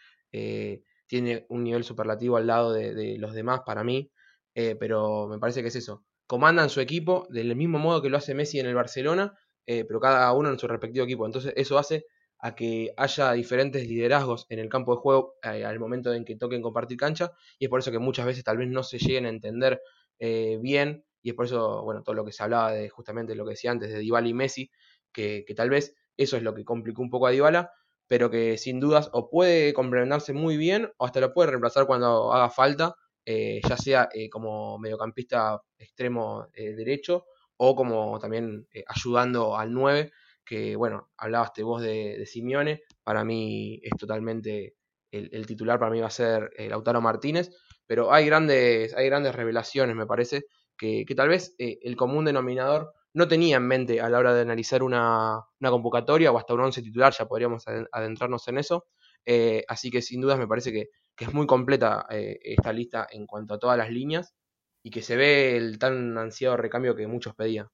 tiene 1.06 1.46
un 1.48 1.64
nivel 1.64 1.82
superlativo 1.84 2.36
al 2.36 2.46
lado 2.46 2.72
de 2.72 3.16
los 3.18 3.34
demás 3.34 3.60
para 3.66 3.84
mí. 3.84 4.10
Eh, 4.54 4.76
pero 4.78 5.28
me 5.28 5.38
parece 5.38 5.62
que 5.62 5.68
es 5.68 5.76
eso. 5.76 6.04
Comandan 6.26 6.70
su 6.70 6.80
equipo 6.80 7.26
del 7.30 7.54
mismo 7.56 7.78
modo 7.78 8.02
que 8.02 8.08
lo 8.08 8.16
hace 8.16 8.34
Messi 8.34 8.58
en 8.60 8.66
el 8.66 8.74
Barcelona, 8.74 9.36
eh, 9.66 9.84
pero 9.84 10.00
cada 10.00 10.32
uno 10.32 10.50
en 10.50 10.58
su 10.58 10.66
respectivo 10.68 11.04
equipo. 11.04 11.26
Entonces 11.26 11.52
eso 11.56 11.78
hace 11.78 12.06
a 12.42 12.54
que 12.54 12.92
haya 12.96 13.32
diferentes 13.32 13.86
liderazgos 13.86 14.46
en 14.48 14.58
el 14.58 14.68
campo 14.68 14.94
de 14.94 15.00
juego 15.00 15.34
eh, 15.42 15.64
al 15.64 15.78
momento 15.78 16.12
en 16.12 16.24
que 16.24 16.36
toquen 16.36 16.62
compartir 16.62 16.96
cancha 16.96 17.32
y 17.58 17.64
es 17.66 17.70
por 17.70 17.80
eso 17.80 17.90
que 17.90 17.98
muchas 17.98 18.26
veces 18.26 18.44
tal 18.44 18.58
vez 18.58 18.68
no 18.68 18.82
se 18.82 18.98
lleguen 18.98 19.26
a 19.26 19.28
entender 19.28 19.80
bien 20.18 21.04
y 21.22 21.30
es 21.30 21.34
por 21.34 21.46
eso, 21.46 21.82
bueno, 21.82 22.02
todo 22.02 22.14
lo 22.14 22.24
que 22.24 22.32
se 22.32 22.42
hablaba 22.42 22.72
de 22.72 22.88
justamente 22.90 23.34
lo 23.34 23.44
que 23.44 23.52
decía 23.52 23.70
antes 23.70 23.90
de 23.90 23.98
Dybala 23.98 24.28
y 24.28 24.34
Messi, 24.34 24.70
que, 25.12 25.44
que 25.46 25.54
tal 25.54 25.70
vez 25.70 25.94
eso 26.16 26.36
es 26.36 26.42
lo 26.42 26.54
que 26.54 26.64
complicó 26.64 27.00
un 27.02 27.10
poco 27.10 27.26
a 27.26 27.30
Dybala, 27.30 27.72
pero 28.06 28.30
que 28.30 28.58
sin 28.58 28.80
dudas 28.80 29.08
o 29.12 29.30
puede 29.30 29.72
complementarse 29.72 30.32
muy 30.34 30.56
bien 30.56 30.90
o 30.98 31.06
hasta 31.06 31.20
lo 31.20 31.32
puede 31.32 31.50
reemplazar 31.50 31.86
cuando 31.86 32.32
haga 32.32 32.50
falta 32.50 32.96
eh, 33.32 33.60
ya 33.68 33.76
sea 33.76 34.08
eh, 34.12 34.30
como 34.30 34.78
mediocampista 34.78 35.60
extremo 35.78 36.48
eh, 36.54 36.74
derecho 36.74 37.26
o 37.58 37.76
como 37.76 38.18
también 38.18 38.66
ayudando 38.86 39.56
al 39.56 39.72
9, 39.72 40.10
que 40.50 40.74
bueno, 40.74 41.12
hablabaste 41.16 41.62
vos 41.62 41.80
de, 41.80 42.18
de 42.18 42.26
Simeone, 42.26 42.82
para 43.04 43.24
mí 43.24 43.80
es 43.84 43.92
totalmente 43.96 44.74
el, 45.12 45.46
titular, 45.46 45.78
para 45.78 45.92
mí 45.92 46.00
va 46.00 46.08
a 46.08 46.10
ser 46.10 46.50
eh, 46.56 46.68
Lautaro 46.68 47.00
Martínez, 47.00 47.52
pero 47.86 48.12
hay 48.12 48.26
grandes, 48.26 48.92
hay 48.96 49.06
grandes 49.06 49.32
revelaciones, 49.32 49.94
me 49.94 50.06
parece, 50.06 50.46
que, 50.76 51.04
tal 51.14 51.28
vez 51.28 51.54
eh, 51.58 51.78
el 51.82 51.94
común 51.94 52.24
denominador 52.24 52.92
no 53.14 53.28
tenía 53.28 53.58
en 53.58 53.68
mente 53.68 54.00
a 54.00 54.08
la 54.08 54.18
hora 54.18 54.34
de 54.34 54.40
analizar 54.40 54.82
una, 54.82 55.40
convocatoria 55.60 56.32
o 56.32 56.38
hasta 56.38 56.54
un 56.54 56.62
once 56.62 56.82
titular, 56.82 57.12
ya 57.16 57.26
podríamos 57.26 57.62
adentrarnos 57.92 58.48
en 58.48 58.58
eso. 58.58 58.86
Eh, 59.24 59.62
así 59.68 59.88
que 59.88 60.02
sin 60.02 60.20
dudas 60.20 60.36
me 60.36 60.48
parece 60.48 60.72
que, 60.72 60.88
es 61.16 61.32
muy 61.32 61.46
completa 61.46 62.06
esta 62.08 62.72
lista 62.72 63.06
en 63.10 63.26
cuanto 63.26 63.52
a 63.52 63.58
todas 63.58 63.76
las 63.76 63.90
líneas 63.90 64.34
y 64.82 64.90
que 64.90 65.02
se 65.02 65.16
ve 65.16 65.56
el 65.56 65.78
tan 65.78 66.16
ansiado 66.16 66.56
recambio 66.56 66.96
que 66.96 67.06
muchos 67.06 67.34
pedían. 67.36 67.68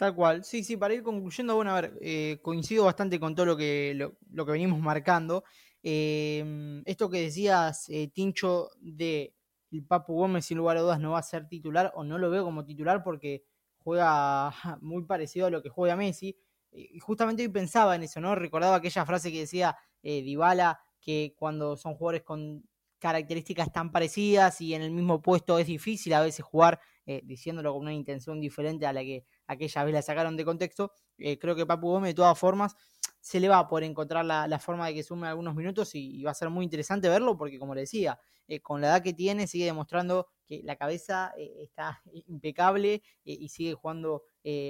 Tal 0.00 0.14
cual, 0.14 0.44
sí, 0.44 0.64
sí, 0.64 0.78
para 0.78 0.94
ir 0.94 1.02
concluyendo, 1.02 1.56
bueno, 1.56 1.72
a 1.72 1.80
ver, 1.82 1.98
eh, 2.00 2.38
coincido 2.40 2.86
bastante 2.86 3.20
con 3.20 3.34
todo 3.34 3.44
lo 3.44 3.54
que, 3.54 3.92
lo, 3.94 4.46
que 4.46 4.52
venimos 4.52 4.80
marcando. 4.80 5.44
Em, 5.82 6.82
esto 6.86 7.10
que 7.10 7.20
decías, 7.20 7.86
eh, 7.90 8.08
Tincho, 8.08 8.70
de 8.80 9.34
el 9.70 9.84
Papu 9.84 10.14
Gómez, 10.14 10.46
sin 10.46 10.56
lugar 10.56 10.78
a 10.78 10.80
dudas, 10.80 11.00
no 11.00 11.10
va 11.10 11.18
a 11.18 11.22
ser 11.22 11.46
titular, 11.48 11.92
o 11.94 12.02
no 12.02 12.16
lo 12.16 12.30
veo 12.30 12.44
como 12.44 12.64
titular 12.64 13.02
porque 13.04 13.44
juega 13.76 14.50
muy 14.80 15.04
parecido 15.04 15.48
a 15.48 15.50
lo 15.50 15.62
que 15.62 15.68
juega 15.68 15.96
Messi. 15.96 16.34
Y 16.72 16.98
justamente 16.98 17.42
hoy 17.42 17.50
pensaba 17.50 17.94
en 17.94 18.04
eso, 18.04 18.22
¿no? 18.22 18.34
Recordaba 18.34 18.76
aquella 18.76 19.04
frase 19.04 19.30
que 19.30 19.40
decía 19.40 19.76
eh, 20.02 20.22
Dybala, 20.22 20.80
que 20.98 21.34
cuando 21.36 21.76
son 21.76 21.94
jugadores 21.94 22.22
con 22.22 22.64
características 23.00 23.72
tan 23.72 23.90
parecidas 23.90 24.60
y 24.60 24.74
en 24.74 24.82
el 24.82 24.92
mismo 24.92 25.20
puesto 25.20 25.58
es 25.58 25.66
difícil 25.66 26.12
a 26.14 26.20
veces 26.20 26.44
jugar, 26.44 26.78
eh, 27.06 27.22
diciéndolo 27.24 27.72
con 27.72 27.82
una 27.82 27.94
intención 27.94 28.40
diferente 28.40 28.86
a 28.86 28.92
la 28.92 29.00
que 29.00 29.24
aquella 29.50 29.84
vez 29.84 29.94
la 29.94 30.02
sacaron 30.02 30.36
de 30.36 30.44
contexto, 30.44 30.92
eh, 31.18 31.38
creo 31.38 31.56
que 31.56 31.66
Papu 31.66 31.88
Gómez 31.88 32.10
de 32.10 32.14
todas 32.14 32.38
formas 32.38 32.76
se 33.20 33.40
le 33.40 33.48
va 33.48 33.58
a 33.58 33.68
poder 33.68 33.84
encontrar 33.84 34.24
la, 34.24 34.58
forma 34.58 34.86
de 34.86 34.94
que 34.94 35.02
sume 35.02 35.26
algunos 35.26 35.54
minutos 35.54 35.94
y, 35.94 36.22
va 36.22 36.30
a 36.30 36.34
ser 36.34 36.48
muy 36.50 36.64
interesante 36.64 37.08
verlo 37.08 37.36
porque 37.36 37.58
como 37.58 37.74
le 37.74 37.82
decía, 37.82 38.18
eh, 38.46 38.60
con 38.60 38.80
la 38.80 38.86
edad 38.86 39.02
que 39.02 39.12
tiene 39.12 39.46
sigue 39.46 39.66
demostrando 39.66 40.28
que 40.46 40.62
la 40.62 40.76
cabeza 40.76 41.32
eh, 41.36 41.52
está 41.62 42.00
impecable 42.28 43.02
y 43.24 43.48
sigue 43.48 43.74
jugando 43.74 44.22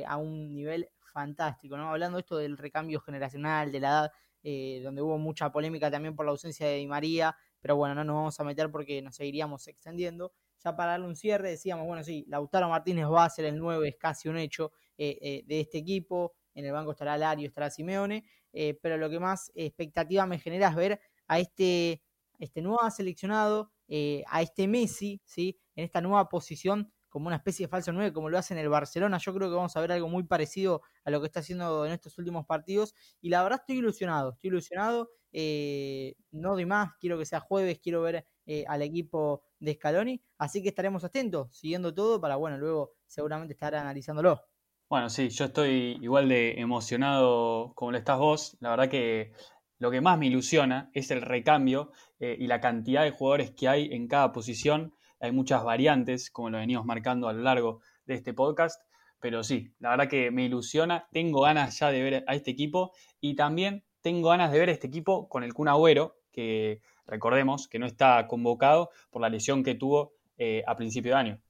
a 0.07 0.17
un 0.17 0.55
nivel 0.55 0.89
fantástico, 0.99 1.77
¿no? 1.77 1.91
Hablando 1.91 2.19
esto 2.19 2.39
del 2.39 2.57
recambio 2.57 3.01
generacional, 3.01 3.71
de 3.71 3.81
la 3.81 3.89
edad, 3.89 4.83
donde 4.83 5.03
hubo 5.03 5.19
mucha 5.19 5.53
polémica 5.53 5.91
también 5.91 6.17
por 6.17 6.25
la 6.25 6.33
ausencia 6.33 6.67
de 6.67 6.77
Di 6.77 6.87
María, 6.87 7.37
pero 7.61 7.77
bueno, 7.77 7.95
no 7.95 8.05
nos 8.05 8.15
vamos 8.15 8.41
a 8.41 8.45
meter 8.45 8.71
porque 8.71 9.03
nos 9.03 9.15
seguiríamos 9.17 9.67
extendiendo 9.69 10.33
ya 10.63 10.77
para 10.77 10.93
darle 10.93 11.07
un 11.07 11.17
cierre, 11.17 11.51
decíamos, 11.51 11.87
bueno, 11.87 12.05
sí, 12.05 12.25
Lautaro 12.29 12.69
Martínez 12.69 13.07
va 13.07 13.25
a 13.25 13.31
ser 13.31 13.47
el 13.47 13.59
9, 13.59 13.89
es 13.89 13.97
casi 13.97 14.29
un 14.29 14.37
hecho 14.37 14.73
eh, 14.99 15.19
eh, 15.21 15.43
de 15.47 15.61
este 15.61 15.79
equipo. 15.79 16.35
En 16.55 16.65
el 16.65 16.73
banco 16.73 16.91
estará 16.91 17.17
Lario, 17.17 17.49
estará 17.49 17.71
Simeone, 17.71 18.25
eh, 18.53 18.79
pero 18.83 18.97
lo 18.97 19.09
que 19.09 19.21
más 19.21 19.51
expectativa 19.55 20.27
me 20.27 20.39
genera 20.39 20.69
es 20.69 20.75
ver 20.75 21.01
a 21.29 21.39
este, 21.39 22.03
este 22.39 22.61
nuevo 22.61 22.79
seleccionado, 22.91 23.73
a 24.27 24.43
este 24.43 24.69
Messi, 24.69 25.21
¿sí? 25.25 25.59
en 25.75 25.85
esta 25.85 26.01
nueva 26.01 26.29
posición 26.29 26.93
como 27.09 27.27
una 27.27 27.37
especie 27.37 27.67
de 27.67 27.71
falso 27.71 27.93
9, 27.93 28.13
como 28.13 28.29
lo 28.29 28.39
hace 28.39 28.55
en 28.55 28.61
el 28.61 28.69
Barcelona. 28.69 29.19
Yo 29.19 29.35
creo 29.35 29.49
que 29.49 29.57
vamos 29.57 29.77
a 29.77 29.81
ver 29.81 29.91
algo 29.91 30.09
muy 30.09 30.23
parecido 30.23 30.83
a 31.05 31.11
lo 31.11 31.21
que 31.21 31.27
está 31.27 31.41
haciendo 31.41 31.85
en 31.85 31.93
estos 31.93 32.17
últimos 32.19 32.47
partidos. 32.47 32.95
Y 33.21 33.31
la 33.31 33.43
verdad 33.43 33.61
estoy 33.61 33.79
ilusionado, 33.79 34.33
estoy 34.35 34.49
ilusionado. 34.49 35.11
no 35.33 36.55
doy 36.55 36.67
más, 36.67 36.91
quiero 37.01 37.19
que 37.19 37.27
sea 37.27 37.41
jueves, 37.41 37.81
quiero 37.81 38.03
ver 38.03 38.27
al 38.69 38.83
equipo 38.83 39.43
de 39.61 39.75
Scaloni. 39.75 40.21
Así 40.39 40.63
que 40.63 40.71
estaremos 40.71 41.05
atentos, 41.05 41.57
siguiendo 41.57 41.95
todo 41.95 42.21
para, 42.21 42.37
bueno, 42.37 42.59
luego 42.59 42.95
seguramente 43.07 43.53
estar 43.53 43.75
analizándolo. 43.75 44.41
Bueno, 44.89 45.09
sí, 45.09 45.29
yo 45.29 45.45
estoy 45.45 45.99
igual 46.03 46.29
de 46.29 46.61
emocionado 46.61 47.73
como 47.77 47.93
lo 47.93 47.99
estás 47.99 48.19
vos. 48.19 48.57
La 48.61 48.71
verdad 48.71 48.89
que 48.89 49.33
lo 49.79 49.91
que 49.91 50.01
más 50.01 50.19
me 50.19 50.27
ilusiona 50.27 50.91
es 50.93 51.11
el 51.13 51.23
recambio 51.23 51.93
eh, 52.19 52.37
y 52.39 52.49
la 52.49 52.61
cantidad 52.61 53.05
de 53.05 53.13
jugadores 53.13 53.53
que 53.53 53.69
hay 53.69 53.93
en 53.93 54.09
cada 54.09 54.33
posición. 54.33 54.93
Hay 55.21 55.33
muchas 55.33 55.63
variantes, 55.63 56.31
como 56.31 56.51
lo 56.51 56.59
venimos 56.59 56.85
marcando 56.85 57.29
a 57.29 57.33
lo 57.33 57.43
largo 57.43 57.83
de 58.05 58.15
este 58.15 58.35
podcast. 58.35 58.83
Pero 59.21 59.45
sí, 59.45 59.73
la 59.79 59.91
verdad 59.91 60.09
que 60.09 60.31
me 60.31 60.45
ilusiona. 60.45 61.07
Tengo 61.13 61.43
ganas 61.43 61.79
ya 61.79 61.93
de 61.93 62.03
ver 62.03 62.25
a 62.27 62.35
este 62.35 62.51
equipo 62.51 62.93
y 63.21 63.37
también 63.37 63.85
tengo 64.01 64.31
ganas 64.31 64.51
de 64.51 64.59
ver 64.59 64.71
a 64.71 64.73
este 64.73 64.87
equipo 64.87 65.29
con 65.29 65.45
el 65.45 65.55
Kun 65.55 65.69
Agüero, 65.69 66.17
que 66.33 66.83
recordemos 67.11 67.69
que 67.69 67.79
no 67.79 67.87
está 67.87 68.27
convocado 68.29 68.91
por 69.11 69.21
la 69.21 69.29
lesión 69.29 69.63
que 69.63 69.75
tuvo 69.75 70.15
eh, 70.39 70.63
a 70.67 70.77
principio 70.77 71.13
de 71.13 71.19
año. 71.19 71.41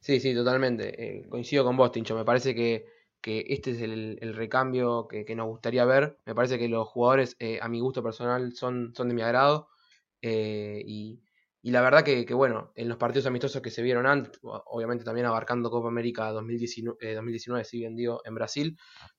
Sí, 0.00 0.18
sí, 0.18 0.34
totalmente. 0.34 1.20
Eh, 1.20 1.28
coincido 1.28 1.64
con 1.64 1.76
vos, 1.76 1.92
Tincho. 1.92 2.16
Me 2.16 2.24
parece 2.24 2.54
que, 2.54 2.86
este 3.22 3.70
es 3.70 3.80
el, 3.80 4.34
recambio 4.34 5.06
que, 5.08 5.34
nos 5.34 5.46
gustaría 5.46 5.84
ver. 5.84 6.18
Me 6.26 6.34
parece 6.34 6.58
que 6.58 6.68
los 6.68 6.88
jugadores, 6.88 7.36
eh, 7.38 7.58
a 7.62 7.68
mi 7.68 7.80
gusto 7.80 8.02
personal, 8.02 8.54
son, 8.54 8.92
son 8.94 9.08
de 9.08 9.14
mi 9.14 9.22
agrado. 9.22 9.68
y, 10.20 11.20
la 11.62 11.80
verdad 11.80 12.04
que, 12.04 12.26
bueno, 12.34 12.72
en 12.74 12.88
los 12.88 12.98
partidos 12.98 13.26
amistosos 13.26 13.62
que 13.62 13.70
se 13.70 13.82
vieron 13.82 14.06
antes, 14.06 14.38
obviamente 14.42 15.04
también 15.04 15.26
abarcando 15.26 15.70
Copa 15.70 15.88
América 15.88 16.30
2019, 16.30 17.14
2019 17.14 17.64
si 17.64 17.78
bien 17.78 17.96
digo, 17.96 18.20
en 18.26 18.34
Brasil, 18.34 18.76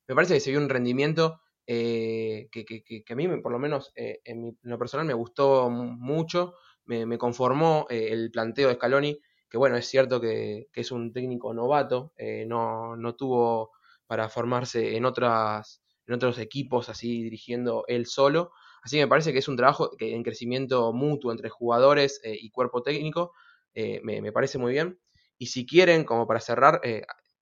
me 0.08 0.13
parece 0.13 0.36
que 0.36 0.39
se 0.39 0.52
vio 0.52 0.60
un 0.60 0.70
rendimiento 0.70 1.41
eh, 1.67 2.47
que, 2.51 3.04
a 3.10 3.15
mí, 3.15 3.28
por 3.41 3.51
lo 3.51 3.60
menos 3.60 3.91
eh, 3.95 4.21
en, 4.23 4.58
lo 4.62 4.78
personal, 4.78 5.06
me 5.06 5.13
gustó 5.13 5.69
mucho, 5.69 6.56
me, 6.86 7.17
conformó 7.17 7.88
eh, 7.89 8.10
el 8.12 8.30
planteo 8.32 8.69
de 8.69 8.75
Scaloni, 8.75 9.19
que 9.49 9.58
bueno, 9.58 9.75
es 9.75 9.88
cierto 9.88 10.21
que, 10.21 10.67
es 10.73 10.91
un 10.91 11.12
técnico 11.12 11.54
novato, 11.54 12.13
no, 12.47 12.95
no, 12.95 13.15
tuvo 13.15 13.71
para 14.06 14.30
formarse 14.30 14.95
en, 14.95 15.06
otras, 15.06 15.82
en 16.06 16.13
otros 16.13 16.38
equipos 16.38 16.89
así 16.89 17.23
dirigiendo 17.23 17.86
él 17.88 18.06
solo, 18.06 18.51
así 18.84 18.97
que 18.97 19.04
me 19.04 19.10
parece 19.10 19.34
que 19.34 19.39
es 19.39 19.47
un 19.47 19.58
trabajo 19.58 19.91
en 19.99 20.23
crecimiento 20.23 20.93
mutuo 20.93 21.32
entre 21.32 21.49
jugadores 21.49 22.21
y 22.23 22.49
cuerpo 22.51 22.84
técnico, 22.84 23.34
me, 23.73 24.21
me, 24.21 24.32
parece 24.32 24.58
muy 24.58 24.73
bien. 24.73 24.99
Y 25.38 25.47
si 25.47 25.65
quieren, 25.65 26.06
como 26.06 26.28
para 26.28 26.39
cerrar, 26.39 26.82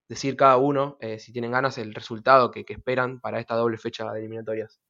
decir 0.08 0.36
cada 0.36 0.56
uno, 0.56 0.96
eh, 1.00 1.18
si 1.18 1.32
tienen 1.32 1.52
ganas, 1.52 1.78
el 1.78 1.94
resultado 1.94 2.50
que, 2.50 2.64
esperan 2.68 3.20
para 3.20 3.40
esta 3.40 3.54
doble 3.54 3.78
fecha 3.78 4.10
de 4.12 4.18
eliminatorias. 4.18 4.80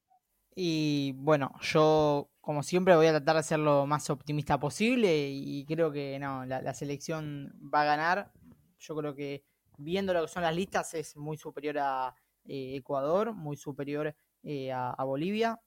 Y 0.55 1.13
bueno, 1.17 1.53
yo 1.61 2.29
como 2.41 2.63
siempre 2.63 2.95
voy 2.95 3.07
a 3.07 3.11
tratar 3.11 3.37
de 3.37 3.43
ser 3.43 3.59
lo 3.59 3.85
más 3.85 4.09
optimista 4.09 4.59
posible 4.59 5.29
y 5.29 5.65
creo 5.65 5.91
que 5.91 6.17
no, 6.19 6.45
la, 6.45 6.73
selección 6.73 7.53
va 7.73 7.81
a 7.81 7.85
ganar. 7.85 8.31
Yo 8.79 8.95
creo 8.95 9.15
que 9.15 9.43
viendo 9.77 10.13
lo 10.13 10.21
que 10.21 10.27
son 10.27 10.43
las 10.43 10.55
listas 10.55 10.93
es 10.93 11.17
muy 11.17 11.37
superior 11.37 11.79
a 11.79 12.15
eh, 12.45 12.75
Ecuador, 12.75 13.33
muy 13.33 13.57
superior 13.57 14.15
eh, 14.43 14.71
a, 14.71 14.91
a, 14.91 15.03
Bolivia. 15.03 15.59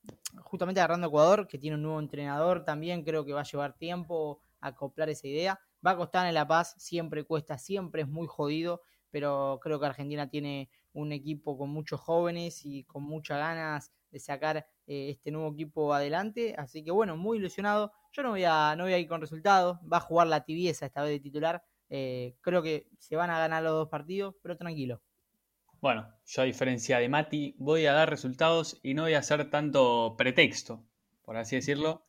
Justamente 0.43 0.81
agarrando 0.81 1.09
Ecuador, 1.09 1.49
que 1.49 1.59
tiene 1.59 1.77
un 1.77 1.83
nuevo 1.83 1.99
entrenador 1.99 2.65
también, 2.65 3.03
creo 3.03 3.25
que 3.25 3.33
va 3.33 3.41
a 3.41 3.45
llevar 3.45 3.77
tiempo 3.77 4.41
acoplar 4.61 5.09
esa 5.09 5.27
idea. 5.27 5.61
Va 5.85 5.93
a 5.93 5.97
costar 5.97 6.27
en 6.27 6.35
La 6.35 6.47
Paz, 6.47 6.75
siempre 6.79 7.25
cuesta, 7.25 7.59
siempre 7.59 8.03
es 8.03 8.09
muy 8.09 8.27
jodido 8.27 8.83
pero 9.11 9.59
creo 9.62 9.79
que 9.81 9.87
Argentina 9.87 10.29
tiene 10.29 10.71
un 10.92 11.12
equipo 11.12 11.57
con 11.57 11.71
muchos 11.71 12.01
jóvenes 12.01 12.64
y 12.64 12.85
con 12.85 13.03
muchas 13.03 13.38
ganas 13.38 13.92
de 14.11 14.18
sacar 14.18 14.66
eh, 14.87 15.11
este 15.11 15.31
nuevo 15.31 15.53
equipo 15.53 15.92
adelante. 15.94 16.55
Así 16.59 16.85
que 16.85 16.90
bueno, 16.90 17.16
muy 17.16 17.38
ilusionado. 17.38 17.92
Yo 18.12 18.23
no 18.23 18.31
voy 18.31 18.44
a, 18.44 18.75
no 18.77 18.85
voy 18.85 18.92
a 18.92 18.99
ir 18.99 19.09
con 19.09 19.21
resultados, 19.21 19.79
va 19.90 19.99
a 19.99 20.01
jugar 20.01 20.27
la 20.27 20.44
tibieza 20.44 20.87
esta 20.87 21.03
vez 21.03 21.12
de 21.12 21.21
titular. 21.21 21.62
Eh, 21.90 22.37
creo 22.40 22.62
que 22.62 22.88
se 22.99 23.16
van 23.16 23.31
a 23.31 23.38
ganar 23.38 23.62
los 23.62 23.73
dos 23.73 23.88
partidos, 23.88 24.35
pero 24.42 24.57
tranquilo. 24.57 25.01
Bueno, 25.81 26.12
yo 26.27 26.42
a 26.42 26.44
diferencia 26.44 26.99
de 26.99 27.09
Mati, 27.09 27.55
voy 27.59 27.87
a 27.87 27.92
dar 27.92 28.11
resultados 28.11 28.81
y 28.83 28.94
no 28.94 29.03
voy 29.03 29.14
a 29.14 29.21
hacer 29.21 29.49
tanto 29.49 30.16
pretexto, 30.18 30.85
por 31.23 31.37
así 31.37 31.57
decirlo. 31.57 32.05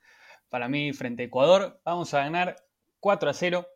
Para 0.50 0.68
mí, 0.68 0.92
frente 0.94 1.22
a 1.22 1.26
Ecuador, 1.28 1.80
vamos 1.86 2.14
a 2.16 2.20
ganar 2.20 2.56
4 3.00 3.30
a 3.30 3.34
0 3.34 3.68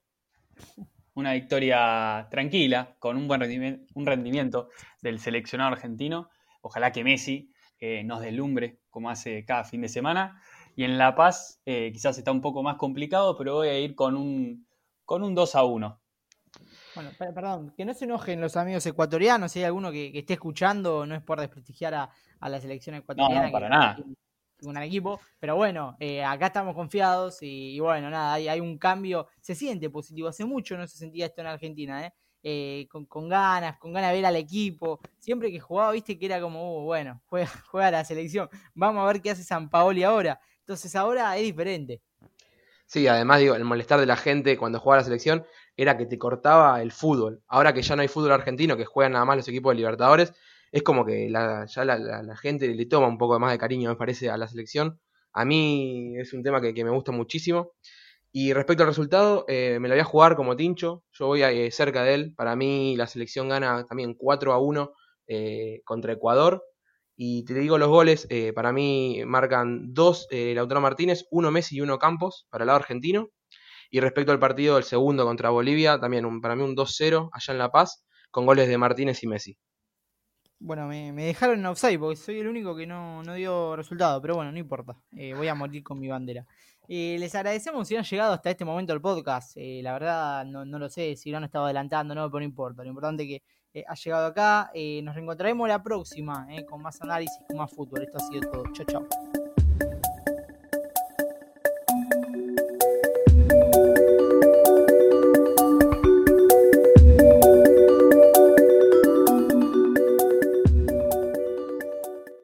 una 1.16 1.34
victoria 1.34 2.28
tranquila, 2.30 2.96
con 3.00 3.18
un 3.18 3.28
buen 3.28 3.42
rendimiento, 3.42 3.86
un 3.96 4.06
rendimiento 4.06 4.70
del 5.02 5.20
seleccionado 5.20 5.72
argentino. 5.72 6.30
Ojalá 6.62 6.92
que 6.92 7.04
Messi 7.04 7.52
eh, 7.80 8.04
nos 8.04 8.22
deslumbre 8.22 8.80
como 8.90 9.10
hace 9.10 9.46
cada 9.46 9.64
fin 9.64 9.82
de 9.82 9.90
semana. 9.90 10.42
Y 10.76 10.84
en 10.84 10.98
La 10.98 11.16
Paz 11.16 11.62
eh, 11.66 11.92
quizás 11.94 12.18
está 12.18 12.32
un 12.32 12.42
poco 12.42 12.64
más 12.64 12.78
complicado, 12.78 13.38
pero 13.38 13.56
voy 13.56 13.68
a 13.68 13.80
ir 13.80 13.96
con 13.96 14.18
un, 14.18 14.68
con 15.06 15.24
un 15.24 15.36
2 15.36 15.56
a 15.56 15.64
1. 15.64 16.00
Bueno, 16.96 17.10
perdón, 17.18 17.74
que 17.76 17.86
no 17.86 17.94
se 17.94 18.06
enojen 18.06 18.40
los 18.40 18.56
amigos 18.58 18.86
ecuatorianos, 18.86 19.52
si 19.52 19.60
hay 19.60 19.66
alguno 19.66 19.92
que, 19.92 20.12
esté 20.18 20.34
escuchando, 20.34 21.06
no 21.06 21.16
es 21.16 21.22
por 21.24 21.40
desprestigiar 21.40 21.94
a, 21.96 22.10
la 22.42 22.60
selección 22.60 22.96
ecuatoriana. 22.96 23.42
No, 23.42 23.48
no 23.48 23.52
para 23.52 23.70
nada 23.70 23.98
un 24.70 24.78
equipo, 24.78 25.20
pero 25.40 25.56
bueno, 25.56 25.96
eh, 26.00 26.24
acá 26.24 26.48
estamos 26.48 26.76
confiados 26.76 27.38
y, 27.42 27.80
bueno, 27.80 28.10
nada, 28.10 28.34
hay, 28.34 28.60
un 28.60 28.78
cambio, 28.78 29.28
se 29.42 29.56
siente 29.56 29.90
positivo, 29.90 30.28
hace 30.28 30.46
mucho 30.46 30.78
no 30.78 30.88
se 30.88 30.98
sentía 30.98 31.26
esto 31.26 31.42
en 31.42 31.48
Argentina, 31.48 32.06
¿eh? 32.06 32.14
eh 32.44 32.88
con, 32.90 33.30
ganas, 33.30 33.78
con 33.78 33.94
ganas 33.94 34.12
de 34.12 34.18
ver 34.18 34.26
al 34.26 34.36
equipo, 34.36 35.00
siempre 35.20 35.52
que 35.52 35.60
jugaba, 35.60 35.92
viste 35.92 36.18
que 36.18 36.26
era 36.26 36.42
como, 36.42 36.80
uh, 36.80 36.84
bueno, 36.84 37.22
juega, 37.26 37.48
juega 37.70 37.92
la 37.92 38.06
selección, 38.06 38.50
vamos 38.74 39.04
a 39.04 39.08
ver 39.08 39.22
qué 39.22 39.32
hace 39.32 39.44
San 39.44 39.70
Paoli 39.70 40.04
ahora, 40.04 40.40
entonces 40.60 40.96
ahora 40.96 41.36
es 41.38 41.44
diferente. 41.44 42.02
Sí, 42.86 43.08
además 43.08 43.40
digo, 43.40 43.56
el 43.56 43.64
molestar 43.64 44.00
de 44.00 44.06
la 44.06 44.16
gente 44.16 44.58
cuando 44.58 44.80
jugaba 44.80 45.02
la 45.02 45.06
selección 45.06 45.46
era 45.76 45.98
que 45.98 46.06
te 46.06 46.20
cortaba 46.20 46.80
el 46.82 46.92
fútbol. 46.92 47.42
Ahora 47.48 47.74
que 47.74 47.82
ya 47.82 47.96
no 47.96 48.04
hay 48.04 48.08
fútbol 48.08 48.34
argentino, 48.34 48.78
que 48.78 48.86
juegan 48.86 49.14
nada 49.14 49.26
más 49.26 49.38
los 49.38 49.48
equipos 49.48 49.72
de 49.72 49.78
Libertadores, 49.78 50.34
es 50.74 50.82
como 50.84 51.06
que 51.06 51.30
la, 51.30 51.68
ya 51.68 51.86
la, 51.86 52.36
gente 52.36 52.68
le 52.74 52.86
toma 52.88 53.08
un 53.08 53.20
poco 53.20 53.40
más 53.40 53.52
de 53.52 53.60
cariño, 53.60 53.92
me 53.92 53.96
parece, 53.96 54.32
a 54.32 54.38
la 54.38 54.48
selección. 54.48 55.00
A 55.32 55.46
mí 55.46 56.16
es 56.18 56.34
un 56.34 56.42
tema 56.44 56.62
que, 56.62 56.74
me 56.84 56.90
gusta 56.90 57.12
muchísimo. 57.12 57.74
Y 58.32 58.54
respecto 58.54 58.84
al 58.84 58.90
resultado, 58.90 59.46
eh, 59.48 59.78
me 59.80 59.88
lo 59.88 59.94
voy 59.94 60.02
a 60.02 60.06
jugar 60.06 60.36
como 60.36 60.56
Tincho, 60.56 61.04
yo 61.12 61.28
voy 61.28 61.44
eh, 61.44 61.70
cerca 61.72 62.04
de 62.04 62.16
él. 62.16 62.34
Para 62.36 62.56
mí 62.56 62.96
la 62.98 63.06
selección 63.06 63.50
gana 63.50 63.86
también 63.86 64.16
4 64.16 64.52
a 64.52 64.60
1 64.60 64.94
eh, 65.28 65.82
contra 65.86 66.14
Ecuador. 66.14 66.64
Y 67.16 67.46
te 67.46 67.54
digo 67.54 67.78
los 67.78 67.90
goles, 67.90 68.28
para 68.56 68.74
mí 68.74 69.22
marcan 69.28 69.94
dos 69.94 70.28
Lautaro 70.32 70.82
Martínez, 70.82 71.28
uno 71.30 71.52
Messi 71.52 71.78
y 71.78 71.82
uno 71.82 72.00
Campos 72.00 72.48
para 72.50 72.64
el 72.64 72.68
lado 72.68 72.80
argentino. 72.80 73.30
Y 73.92 74.00
respecto 74.00 74.32
al 74.32 74.40
partido 74.40 74.76
del 74.76 74.86
segundo 74.86 75.24
contra 75.26 75.52
Bolivia, 75.52 76.00
también 76.00 76.42
para 76.42 76.56
mí 76.56 76.64
un 76.64 76.76
2-0 76.76 77.30
allá 77.32 77.54
en 77.54 77.60
La 77.60 77.72
Paz, 77.72 78.04
con 78.32 78.48
goles 78.48 78.68
de 78.68 78.80
Martínez 78.80 79.22
y 79.22 79.28
Messi. 79.28 79.58
Bueno, 80.66 80.88
me, 80.88 81.12
dejaron 81.12 81.60
en 81.60 81.66
offside 81.66 82.00
porque 82.00 82.16
soy 82.16 82.40
el 82.40 82.48
único 82.48 82.74
que 82.74 82.88
no, 82.88 83.22
dio 83.36 83.76
resultado, 83.76 84.22
pero 84.22 84.36
bueno, 84.36 84.50
no 84.50 84.58
importa. 84.58 84.96
Eh, 85.12 85.34
voy 85.34 85.50
a 85.50 85.56
morir 85.56 85.84
con 85.84 86.00
mi 86.00 86.08
bandera. 86.08 86.48
Eh, 86.88 87.18
les 87.20 87.36
agradecemos 87.36 87.86
si 87.86 87.98
han 87.98 88.06
llegado 88.06 88.32
hasta 88.32 88.50
este 88.50 88.64
momento 88.64 88.94
del 88.94 89.02
podcast. 89.02 89.58
Eh, 89.58 89.82
la 89.84 89.92
verdad, 89.92 90.46
no, 90.46 90.64
lo 90.64 90.88
sé 90.88 91.18
si 91.18 91.32
lo 91.32 91.38
han 91.38 91.44
estado 91.44 91.66
adelantando, 91.66 92.16
no, 92.16 92.32
pero 92.32 92.40
no 92.40 92.46
importa. 92.46 92.82
Lo 92.82 92.88
importante 92.88 93.24
es 93.24 93.42
que 93.74 93.84
ha 93.86 93.94
llegado 93.94 94.28
acá. 94.28 94.72
nos 95.04 95.16
reencontraremos 95.16 95.68
la 95.68 95.84
próxima 95.84 96.48
con 96.70 96.82
más 96.82 97.02
análisis, 97.02 97.44
con 97.46 97.58
más 97.58 97.70
fútbol. 97.70 98.04
Esto 98.04 98.20
ha 98.20 98.22
sido 98.22 98.50
todo. 98.50 98.64
Chao, 98.72 98.86
chao. 98.86 99.43